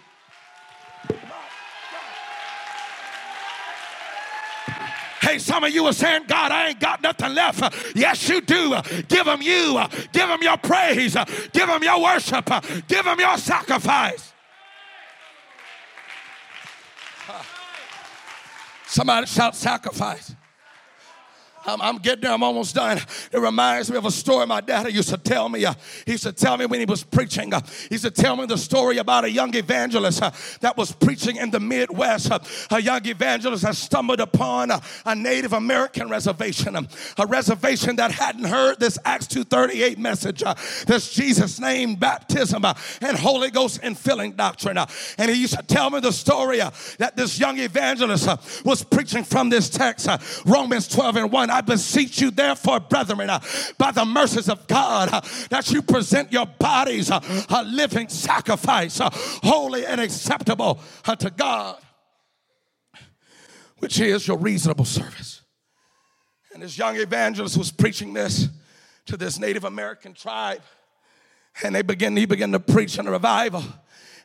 [5.20, 7.94] Hey, some of you are saying, God, I ain't got nothing left.
[7.94, 8.80] Yes, you do.
[9.08, 9.78] Give them you.
[10.12, 11.16] Give them your praise.
[11.52, 12.48] Give them your worship.
[12.86, 14.32] Give them your sacrifice.
[18.86, 20.34] Somebody shout sacrifice.
[21.66, 22.32] I'm, I'm, getting there.
[22.32, 22.98] I'm almost done.
[23.32, 25.64] It reminds me of a story my dad used to tell me.
[25.64, 25.74] Uh,
[26.06, 27.52] he used to tell me when he was preaching.
[27.52, 30.92] Uh, he used to tell me the story about a young evangelist uh, that was
[30.92, 32.30] preaching in the Midwest.
[32.30, 32.38] Uh,
[32.70, 38.12] a young evangelist that stumbled upon uh, a Native American reservation, um, a reservation that
[38.12, 40.54] hadn't heard this Acts 2:38 message, uh,
[40.86, 44.78] this Jesus name baptism and Holy Ghost infilling doctrine.
[45.18, 46.58] and he used to tell me the story
[46.98, 48.28] that this young evangelist
[48.64, 50.08] was preaching from this text,
[50.44, 51.57] Romans 12 and 1.
[51.58, 53.40] I beseech you, therefore, brethren, uh,
[53.78, 57.18] by the mercies of God, uh, that you present your bodies uh,
[57.48, 61.76] a living sacrifice, holy and acceptable unto God,
[63.78, 65.42] which is your reasonable service.
[66.54, 68.48] And this young evangelist was preaching this
[69.06, 70.62] to this Native American tribe.
[71.64, 73.64] And they begin, he began to preach in a revival.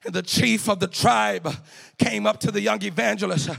[0.06, 1.50] And the chief of the tribe
[1.98, 3.50] came up to the young evangelist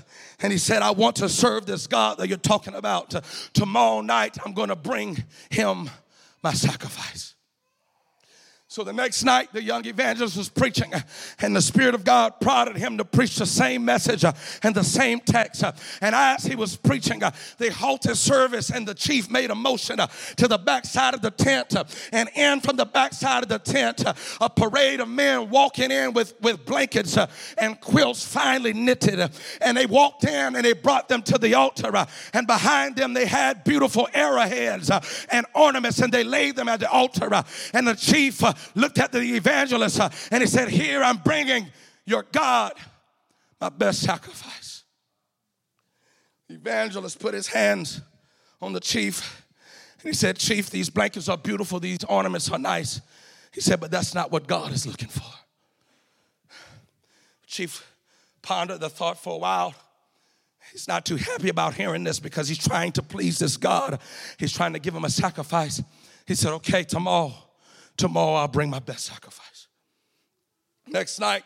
[0.41, 3.15] and he said, I want to serve this God that you're talking about.
[3.55, 5.91] Tomorrow night, I'm going to bring him
[6.43, 7.34] my sacrifice.
[8.75, 10.93] So the next night, the young evangelist was preaching,
[11.41, 14.33] and the Spirit of God prodded him to preach the same message uh,
[14.65, 15.63] and the same text.
[15.63, 19.55] Uh, and as he was preaching, uh, they halted service, and the chief made a
[19.55, 20.09] motion uh,
[20.39, 21.77] to the backside of the tent.
[21.77, 25.93] Uh, and in from the backside of the tent, uh, a parade of men walking
[25.93, 27.17] in with, with blankets
[27.59, 29.31] and quilts finely knitted.
[29.61, 31.93] And they walked in and they brought them to the altar.
[32.33, 34.91] And behind them, they had beautiful arrowheads
[35.29, 37.31] and ornaments, and they laid them at the altar.
[37.73, 38.43] And the chief
[38.75, 41.67] looked at the evangelist uh, and he said, Here I'm bringing
[42.05, 42.75] your God
[43.61, 44.85] my best sacrifice.
[46.49, 48.01] The evangelist put his hands
[48.61, 49.45] on the chief
[50.05, 53.01] and he said, Chief, these blankets are beautiful, these ornaments are nice.
[53.53, 55.33] He said, But that's not what God is looking for.
[57.47, 57.91] Chief
[58.43, 59.75] pondered the thought for a while.
[60.73, 63.99] He's not too happy about hearing this because he's trying to please this God.
[64.39, 65.83] He's trying to give him a sacrifice.
[66.27, 67.33] He said, Okay, tomorrow
[67.97, 69.69] Tomorrow I'll bring my best sacrifice.
[70.87, 71.45] Next night,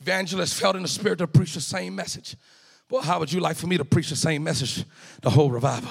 [0.00, 2.36] evangelist felt in the spirit to preach the same message.
[2.90, 4.84] Well, how would you like for me to preach the same message
[5.20, 5.90] the whole revival?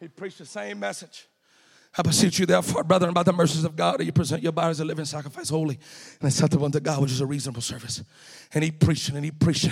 [0.00, 1.26] He preached the same message.
[1.96, 4.80] I beseech you, therefore, brethren, by the mercies of God, that you present your bodies
[4.80, 5.78] a living sacrifice, holy
[6.20, 8.02] and acceptable unto God, which is a reasonable service.
[8.54, 9.68] And he preached and he preached.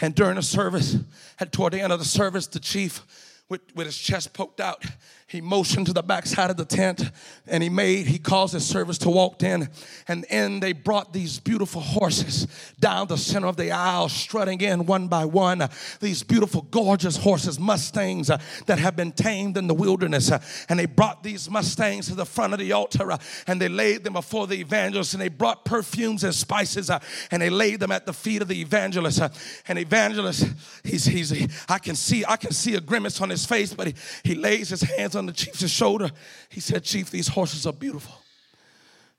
[0.00, 0.96] And during the service,
[1.38, 3.02] and toward the end of the service, the chief,
[3.48, 4.84] with, with his chest poked out,
[5.30, 7.08] he motioned to the backside of the tent
[7.46, 9.68] and he made, he caused his servants to walk in.
[10.08, 12.48] And in they brought these beautiful horses
[12.80, 15.68] down the center of the aisle, strutting in one by one.
[16.00, 20.32] These beautiful, gorgeous horses, Mustangs uh, that have been tamed in the wilderness.
[20.32, 23.68] Uh, and they brought these Mustangs to the front of the altar uh, and they
[23.68, 25.14] laid them before the evangelist.
[25.14, 26.98] And they brought perfumes and spices uh,
[27.30, 29.20] and they laid them at the feet of the evangelist.
[29.20, 29.28] Uh,
[29.68, 30.44] and evangelist,
[30.82, 31.32] he's, he's,
[31.68, 33.94] I can see, I can see a grimace on his face, but he,
[34.24, 36.10] he lays his hands on the chief's shoulder.
[36.48, 38.14] He said, Chief, these horses are beautiful.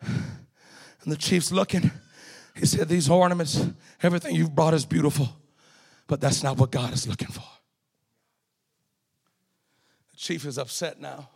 [0.02, 1.91] And the chief's looking.
[2.56, 3.66] He said, These ornaments,
[4.02, 5.30] everything you've brought is beautiful,
[6.08, 7.43] but that's not what God is looking for.
[10.12, 11.30] The chief is upset now.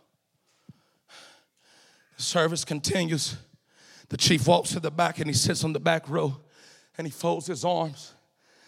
[2.16, 3.36] The service continues.
[4.08, 6.36] The chief walks to the back and he sits on the back row
[6.96, 8.12] and he folds his arms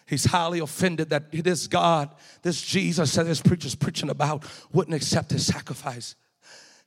[0.09, 5.31] He's highly offended that this God, this Jesus that this preacher's preaching about, wouldn't accept
[5.31, 6.17] his sacrifice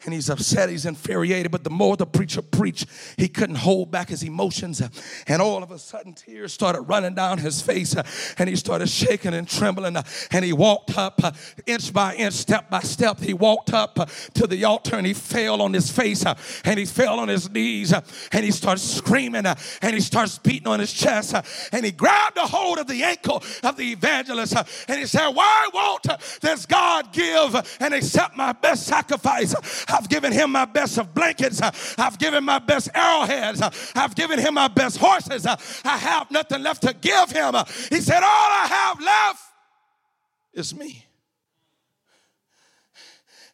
[0.06, 1.52] and he's upset, he's infuriated.
[1.52, 2.88] But the more the preacher preached,
[3.18, 4.82] he couldn't hold back his emotions.
[5.28, 7.96] And all of a sudden, tears started running down his face,
[8.38, 9.98] and he started shaking and trembling.
[10.32, 11.20] And he walked up
[11.66, 13.20] inch by inch, step by step.
[13.20, 16.26] He walked up to the altar and he fell on his face
[16.66, 20.80] and he fell on his knees and he starts screaming and he starts beating on
[20.80, 21.36] his chest
[21.72, 24.56] and he grabbed a hold of the ankle of the evangelist
[24.88, 26.08] and he said, Why won't
[26.42, 29.56] this God give and accept my best sacrifice?
[29.92, 31.62] I've given him my best of blankets.
[31.98, 33.62] I've given my best arrowheads.
[33.96, 35.46] I've given him my best horses.
[35.46, 37.54] I have nothing left to give him.
[37.90, 39.44] He said, All I have left
[40.54, 41.06] is me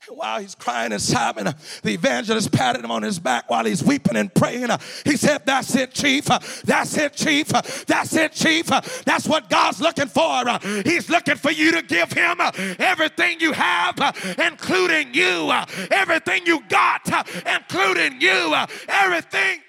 [0.10, 1.46] while he's crying and sobbing,
[1.84, 4.70] the evangelist patted him on his back while he's weeping and praying.
[5.06, 6.26] He said, That's it, Chief.
[6.64, 7.48] That's it, Chief.
[7.86, 8.68] That's it, Chief.
[9.06, 10.44] That's what God's looking for.
[10.84, 12.38] He's looking for you to give him
[12.80, 13.98] everything you have,
[14.40, 15.52] including you.
[15.92, 17.08] Everything you got,
[17.46, 18.56] including you.
[18.88, 19.62] Everything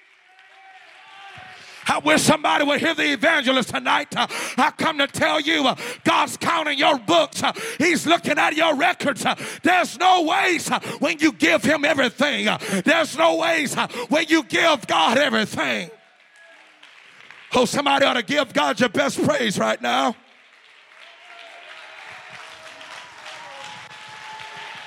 [1.89, 4.15] I wish somebody would hear the evangelist tonight.
[4.15, 4.27] Uh,
[4.57, 7.41] I come to tell you, uh, God's counting your books.
[7.41, 9.25] Uh, he's looking at your records.
[9.63, 10.69] There's no ways
[10.99, 12.47] when you give Him everything.
[12.85, 13.73] There's no ways
[14.09, 15.89] when you give God everything.
[17.55, 20.15] Oh, somebody ought to give God your best praise right now.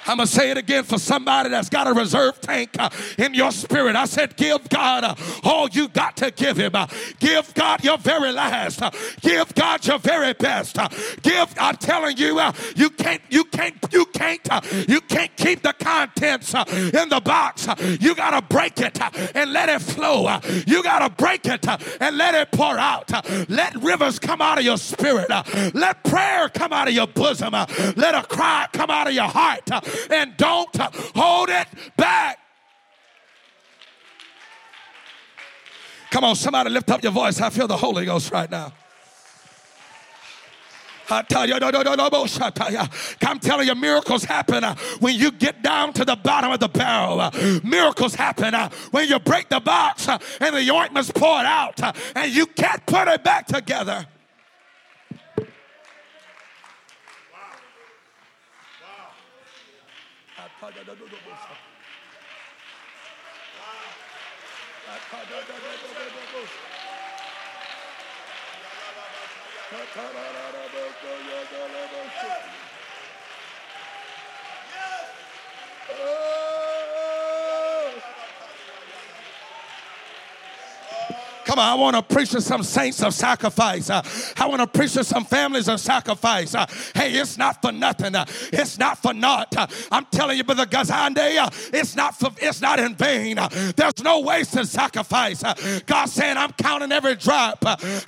[0.07, 3.35] I'm going to say it again for somebody that's got a reserve tank uh, in
[3.35, 3.95] your spirit.
[3.95, 6.75] I said, give God uh, all you got to give him.
[6.75, 6.87] Uh,
[7.21, 8.83] give God your very last.
[8.83, 8.91] Uh,
[9.21, 10.79] give God your very best.
[10.79, 10.89] Uh,
[11.23, 14.49] give, I'm telling you, uh, you can't, you can't, you can't,
[14.89, 17.69] you can't keep the contents in the box.
[18.01, 18.99] you got to break it
[19.37, 20.39] and let it flow.
[20.67, 21.67] you got to break it
[22.01, 23.11] and let it pour out.
[23.49, 25.31] let rivers come out of your spirit.
[25.75, 27.53] let prayer come out of your bosom.
[27.53, 29.71] let a cry come out of your heart
[30.11, 30.75] and don't
[31.15, 31.67] hold it
[31.97, 32.39] back.
[36.11, 37.41] Come on, somebody lift up your voice.
[37.41, 38.73] I feel the Holy Ghost right now.
[41.11, 42.87] I tell you, no, no, no, no, no,
[43.23, 46.69] I'm telling you, miracles happen uh, when you get down to the bottom of the
[46.69, 47.21] barrel.
[47.21, 47.31] Uh,
[47.65, 51.81] miracles happen uh, when you break the box and the ointment's poured out
[52.17, 54.07] and you can't put it back together.
[75.95, 76.32] Oh!
[81.53, 83.91] Come on, I want to preach to some saints of sacrifice.
[83.91, 84.01] Uh,
[84.39, 86.55] I want to preach to some families of sacrifice.
[86.55, 88.15] Uh, hey, it's not for nothing.
[88.15, 89.55] Uh, it's not for naught.
[89.55, 93.39] Uh, I'm telling you, Brother Gazande, uh, it's not for, it's not in vain.
[93.39, 95.43] Uh, there's no wasted sacrifice.
[95.85, 97.59] God's saying, I'm counting every drop.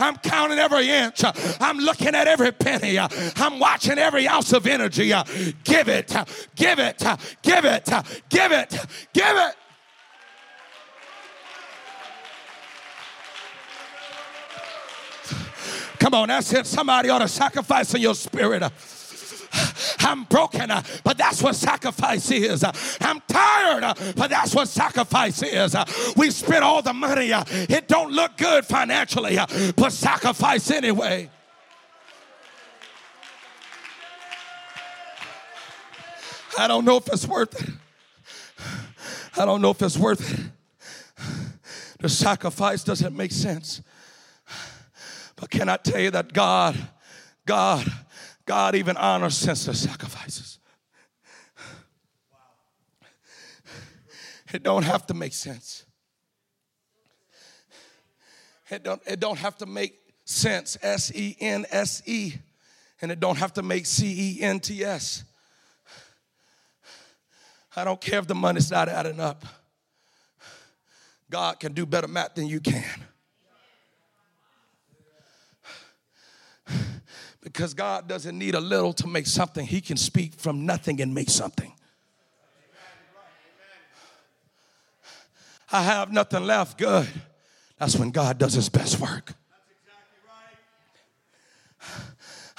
[0.01, 1.21] I'm counting every inch.
[1.61, 2.99] I'm looking at every penny.
[2.99, 5.09] I'm watching every ounce of energy.
[5.65, 6.17] give it,
[6.55, 7.05] give it,
[7.43, 7.91] give it,
[8.31, 9.57] give it, give it.
[16.05, 16.67] Come on, that's it.
[16.67, 18.63] Somebody ought to sacrifice in your spirit.
[20.01, 20.71] I'm broken,
[21.03, 22.63] but that's what sacrifice is.
[23.01, 25.75] I'm tired, but that's what sacrifice is.
[26.15, 27.31] We spent all the money.
[27.33, 29.39] It don't look good financially,
[29.77, 31.31] but sacrifice anyway.
[36.59, 37.71] I don't know if it's worth it.
[39.39, 40.51] I don't know if it's worth it.
[42.01, 43.81] The sacrifice doesn't make sense.
[45.45, 46.75] But can I tell you that God,
[47.45, 47.87] God,
[48.47, 50.59] God even honors senseless sacrifices.
[54.55, 55.85] It don't have to make sense.
[58.71, 59.93] It don't, it don't have to make
[60.25, 62.37] sense, S E N S E,
[63.03, 65.25] and it don't have to make C E N T S.
[67.77, 69.45] I don't care if the money's not adding up.
[71.29, 73.05] God can do better math than you can.
[77.45, 81.15] Because God doesn't need a little to make something, He can speak from nothing and
[81.15, 81.73] make something.
[85.71, 86.79] I have nothing left.
[86.79, 87.07] Good.
[87.79, 89.35] That's when God does His best work.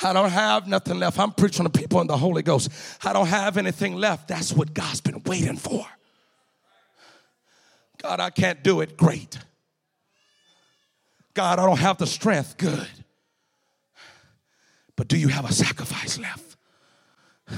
[0.03, 1.17] I don't have nothing left.
[1.17, 2.69] I'm preaching to people in the Holy Ghost.
[3.03, 4.27] I don't have anything left.
[4.27, 5.85] That's what God's been waiting for.
[8.03, 8.97] God, I can't do it.
[8.97, 9.39] Great.
[11.33, 12.57] God, I don't have the strength.
[12.57, 12.87] Good.
[14.95, 16.55] But do you have a sacrifice left?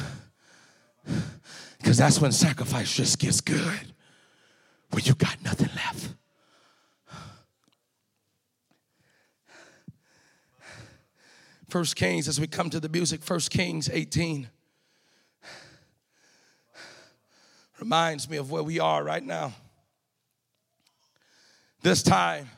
[1.78, 3.94] Because that's when sacrifice just gets good,
[4.90, 6.10] when you got nothing left.
[11.70, 14.50] First Kings, as we come to the music, First Kings 18
[17.80, 19.54] reminds me of where we are right now.
[21.82, 22.50] This time,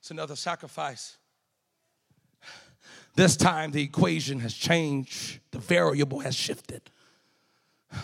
[0.00, 1.16] it's another sacrifice.
[3.18, 6.82] This time, the equation has changed, the variable has shifted.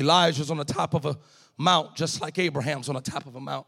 [0.00, 1.18] Elijah's on the top of a
[1.58, 3.66] mount, just like Abraham's on the top of a mount.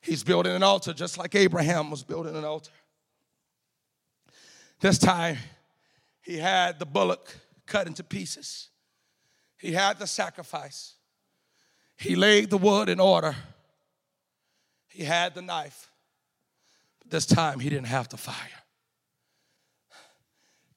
[0.00, 2.72] He's building an altar just like Abraham was building an altar.
[4.80, 5.38] This time,
[6.20, 7.32] he had the bullock
[7.64, 8.70] cut into pieces,
[9.56, 10.94] he had the sacrifice,
[11.96, 13.36] he laid the wood in order,
[14.88, 15.92] he had the knife.
[17.04, 18.34] This time, he didn't have the fire.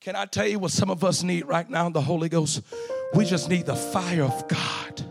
[0.01, 2.61] Can I tell you what some of us need right now, the Holy Ghost?
[3.13, 5.03] We just need the fire of God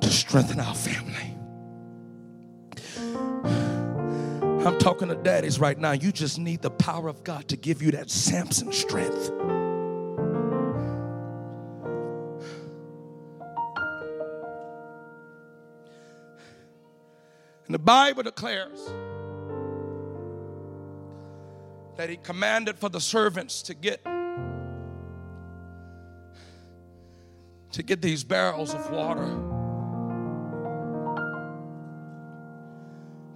[0.00, 1.34] to strengthen our family.
[4.66, 5.92] I'm talking to daddies right now.
[5.92, 9.30] You just need the power of God to give you that Samson strength.
[17.66, 18.80] And the Bible declares
[21.96, 24.02] that he commanded for the servants to get
[27.72, 29.26] to get these barrels of water.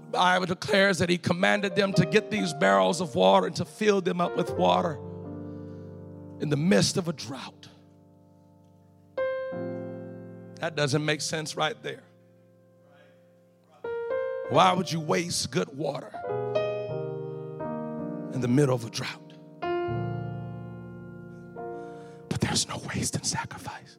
[0.06, 3.64] The Bible declares that he commanded them to get these barrels of water and to
[3.64, 4.98] fill them up with water
[6.40, 7.68] in the midst of a drought.
[10.61, 12.02] That doesn't make sense right there.
[14.50, 16.12] Why would you waste good water
[18.32, 19.32] in the middle of a drought?
[22.28, 23.98] But there's no waste in sacrifice.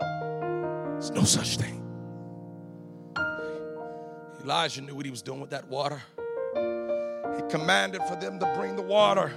[0.00, 1.80] There's no such thing.
[4.42, 6.02] Elijah knew what he was doing with that water.
[6.54, 9.32] He commanded for them to bring the water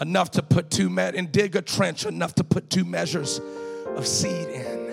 [0.00, 3.40] enough to put two met and dig a trench enough to put two measures
[3.94, 4.84] of seed in.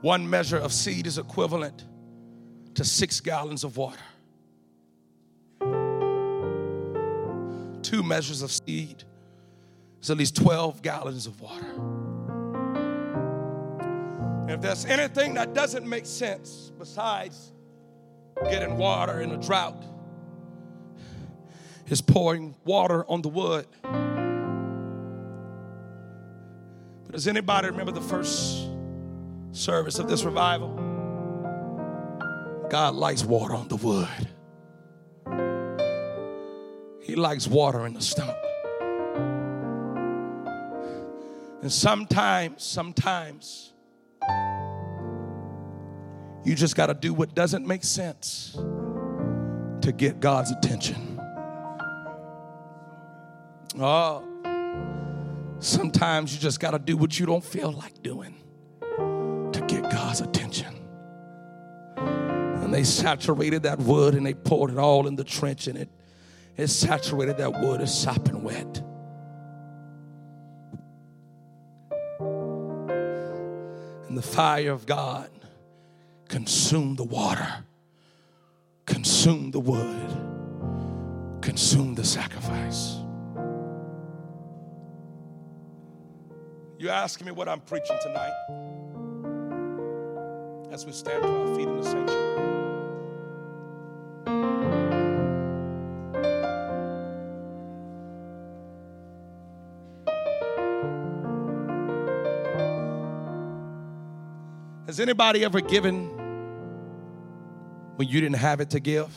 [0.00, 1.84] One measure of seed is equivalent
[2.74, 3.98] to six gallons of water.
[7.94, 9.04] Two measures of seed
[10.02, 11.64] is at least 12 gallons of water.
[14.52, 17.52] If there's anything that doesn't make sense besides
[18.50, 19.80] getting water in a drought,
[21.86, 23.68] is pouring water on the wood.
[27.04, 28.70] But does anybody remember the first
[29.52, 30.74] service of this revival?
[32.70, 34.08] God likes water on the wood.
[37.04, 38.36] He likes water in the stump.
[41.60, 43.72] And sometimes, sometimes,
[46.44, 51.20] you just got to do what doesn't make sense to get God's attention.
[53.78, 54.22] Oh,
[55.58, 58.34] sometimes you just got to do what you don't feel like doing
[58.80, 60.74] to get God's attention.
[61.96, 65.88] And they saturated that wood and they poured it all in the trench and it,
[66.56, 67.80] it saturated that wood.
[67.80, 68.82] It's sopping wet.
[74.08, 75.30] And the fire of God
[76.28, 77.64] consumed the water,
[78.86, 82.98] consumed the wood, consumed the sacrifice.
[86.78, 88.32] You're asking me what I'm preaching tonight?
[90.70, 92.33] As we stand to our feet in the sanctuary.
[104.94, 106.06] Has anybody ever given
[107.96, 109.10] when you didn't have it to give?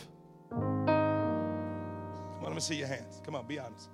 [0.50, 3.22] Come on, let me see your hands.
[3.24, 3.88] Come on, be honest.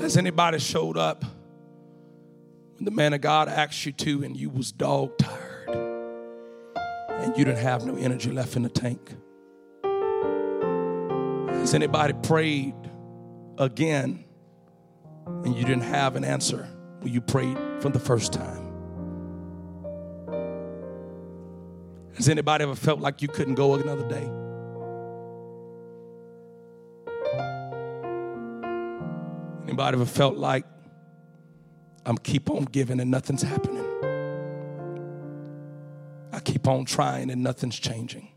[0.00, 1.22] Has anybody showed up
[2.76, 5.68] when the man of God asked you to and you was dog tired
[7.10, 9.14] and you didn't have no energy left in the tank?
[11.58, 12.74] Has anybody prayed
[13.58, 14.23] again
[15.44, 16.68] and you didn't have an answer
[17.00, 18.62] when you prayed for the first time?
[22.16, 24.28] Has anybody ever felt like you couldn't go another day?
[29.64, 30.64] Anybody ever felt like
[32.06, 33.84] I'm keep on giving and nothing's happening?
[36.32, 38.33] I keep keep on trying and nothing's changing.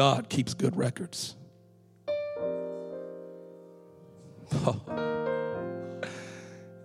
[0.00, 1.36] God keeps good records.
[4.50, 4.80] Oh.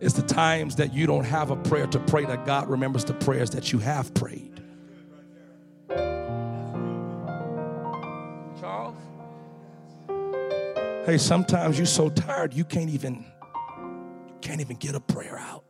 [0.01, 3.13] It's the times that you don't have a prayer to pray that God remembers the
[3.13, 4.61] prayers that you have prayed.
[8.59, 8.97] Charles?
[11.05, 13.23] Hey, sometimes you're so tired you can't even
[14.27, 15.63] you can't even get a prayer out.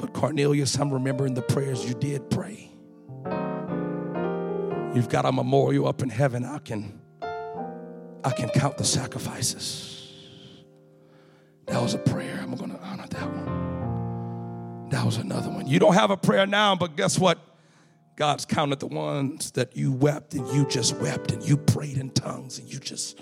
[0.00, 2.65] But Cornelius, I'm remembering the prayers you did pray.
[4.96, 6.42] You've got a memorial up in heaven.
[6.46, 6.98] I can
[8.24, 10.10] I can count the sacrifices.
[11.66, 12.40] That was a prayer.
[12.42, 14.88] I'm going to honor that one.
[14.88, 15.66] That was another one.
[15.66, 17.38] You don't have a prayer now, but guess what?
[18.16, 22.08] God's counted the ones that you wept and you just wept and you prayed in
[22.08, 23.20] tongues and you just.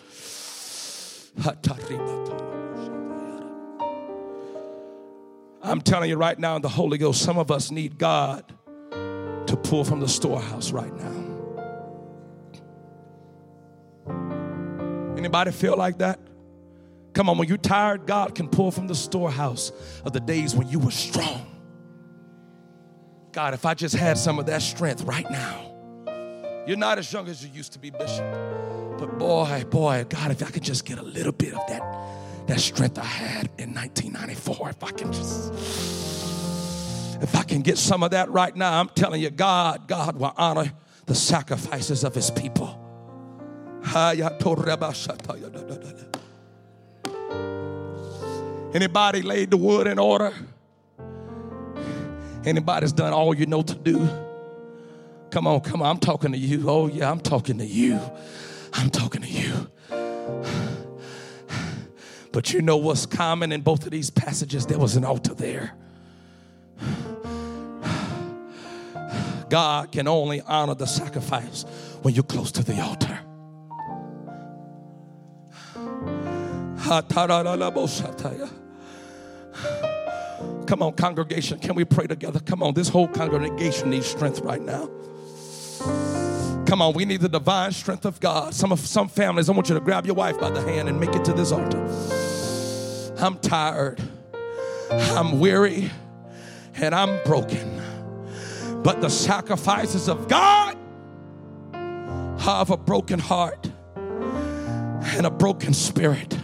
[5.60, 8.44] I'm telling you right now in the Holy Ghost, some of us need God
[8.92, 11.23] to pull from the storehouse right now.
[15.24, 16.20] Anybody feel like that?
[17.14, 19.72] Come on, when you're tired, God can pull from the storehouse
[20.04, 21.46] of the days when you were strong.
[23.32, 25.72] God, if I just had some of that strength right now.
[26.66, 28.22] You're not as young as you used to be, Bishop.
[28.98, 32.60] But boy, boy, God, if I could just get a little bit of that, that
[32.60, 35.52] strength I had in 1994, if I can just,
[37.22, 40.34] if I can get some of that right now, I'm telling you, God, God will
[40.36, 40.70] honor
[41.06, 42.83] the sacrifices of his people.
[48.74, 50.32] Anybody laid the wood in order?
[52.44, 54.08] Anybody's done all you know to do?
[55.30, 55.90] Come on, come on.
[55.90, 56.68] I'm talking to you.
[56.68, 58.00] Oh, yeah, I'm talking to you.
[58.72, 59.70] I'm talking to you.
[62.32, 64.66] But you know what's common in both of these passages?
[64.66, 65.74] There was an altar there.
[69.48, 71.64] God can only honor the sacrifice
[72.02, 73.20] when you're close to the altar.
[80.66, 82.40] Come on, congregation, can we pray together?
[82.40, 84.90] Come on, this whole congregation needs strength right now.
[86.66, 88.54] Come on, we need the divine strength of God.
[88.54, 90.98] Some of some families, I want you to grab your wife by the hand and
[90.98, 91.78] make it to this altar.
[93.18, 94.02] I'm tired,
[94.90, 95.90] I'm weary,
[96.74, 97.80] and I'm broken.
[98.82, 100.76] But the sacrifices of God
[102.40, 106.36] have a broken heart and a broken spirit.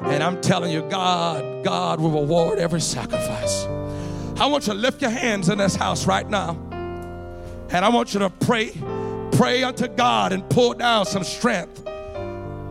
[0.00, 3.64] And I'm telling you, God, God will reward every sacrifice.
[4.38, 6.50] I want you to lift your hands in this house right now.
[7.70, 8.72] And I want you to pray,
[9.32, 11.82] pray unto God and pull down some strength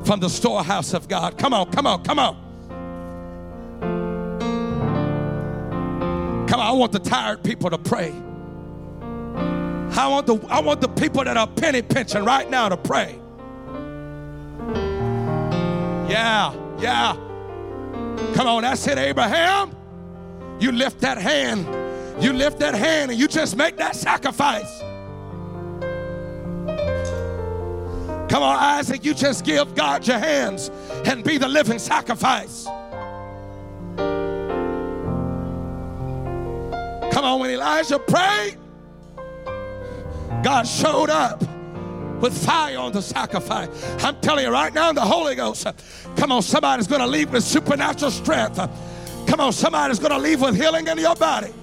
[0.05, 1.37] from the storehouse of God.
[1.37, 2.45] Come on, come on, come on.
[6.47, 8.13] Come on, I want the tired people to pray.
[9.97, 13.19] I want the I want the people that are penny pinching right now to pray.
[16.09, 16.64] Yeah.
[16.79, 17.15] Yeah.
[18.33, 19.75] Come on, that's it, Abraham.
[20.59, 21.65] You lift that hand.
[22.23, 24.79] You lift that hand and you just make that sacrifice.
[28.29, 30.69] Come on, Isaac, you just give God your hands
[31.05, 32.65] and be the living sacrifice.
[37.13, 38.57] Come on, when Elijah prayed,
[40.43, 41.43] God showed up
[42.21, 43.69] with fire on the sacrifice.
[44.03, 45.67] I'm telling you right now the Holy Ghost,
[46.15, 48.57] come on, somebody's going to leave with supernatural strength.
[49.27, 51.53] Come on, somebody's going to leave with healing in your body.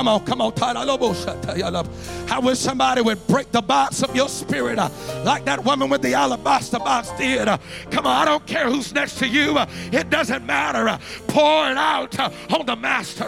[0.00, 0.54] Come on, come on.
[0.56, 4.88] I wish somebody would break the box of your spirit uh,
[5.26, 7.46] like that woman with the alabaster box did.
[7.46, 7.58] Uh,
[7.90, 9.58] come on, I don't care who's next to you.
[9.58, 10.88] Uh, it doesn't matter.
[10.88, 10.92] Uh.
[10.92, 10.98] Uh, uh.
[11.28, 12.18] Pour it out
[12.50, 13.24] on the master.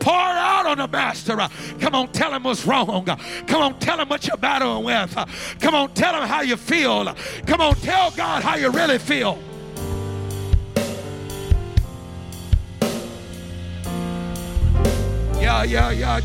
[0.00, 1.36] Pour it out on the master.
[1.78, 3.04] come on, tell him what's wrong.
[3.46, 5.14] come on, tell him what you're battling with.
[5.60, 7.14] come on, tell him how you feel.
[7.46, 9.38] come on, tell God how you really feel.
[15.46, 16.20] Yeah, yeah, yeah.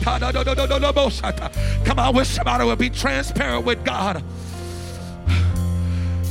[1.85, 4.23] Come on, wish somebody would be transparent with God.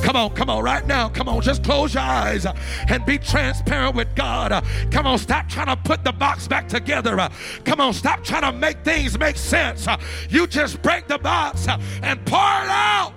[0.03, 1.09] Come on, come on, right now.
[1.09, 2.47] Come on, just close your eyes
[2.88, 4.64] and be transparent with God.
[4.91, 7.28] Come on, stop trying to put the box back together.
[7.64, 9.86] Come on, stop trying to make things make sense.
[10.28, 13.12] You just break the box and pour it out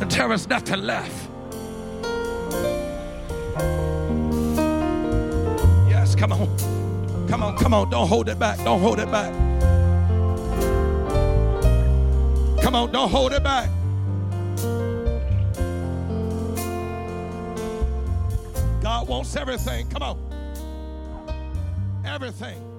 [0.00, 1.28] until there's nothing left.
[5.88, 6.71] Yes, come on.
[7.32, 7.88] Come on, come on.
[7.88, 8.58] Don't hold it back.
[8.58, 9.32] Don't hold it back.
[12.60, 13.70] Come on, don't hold it back.
[18.82, 19.88] God wants everything.
[19.88, 20.18] Come on.
[22.04, 22.71] Everything.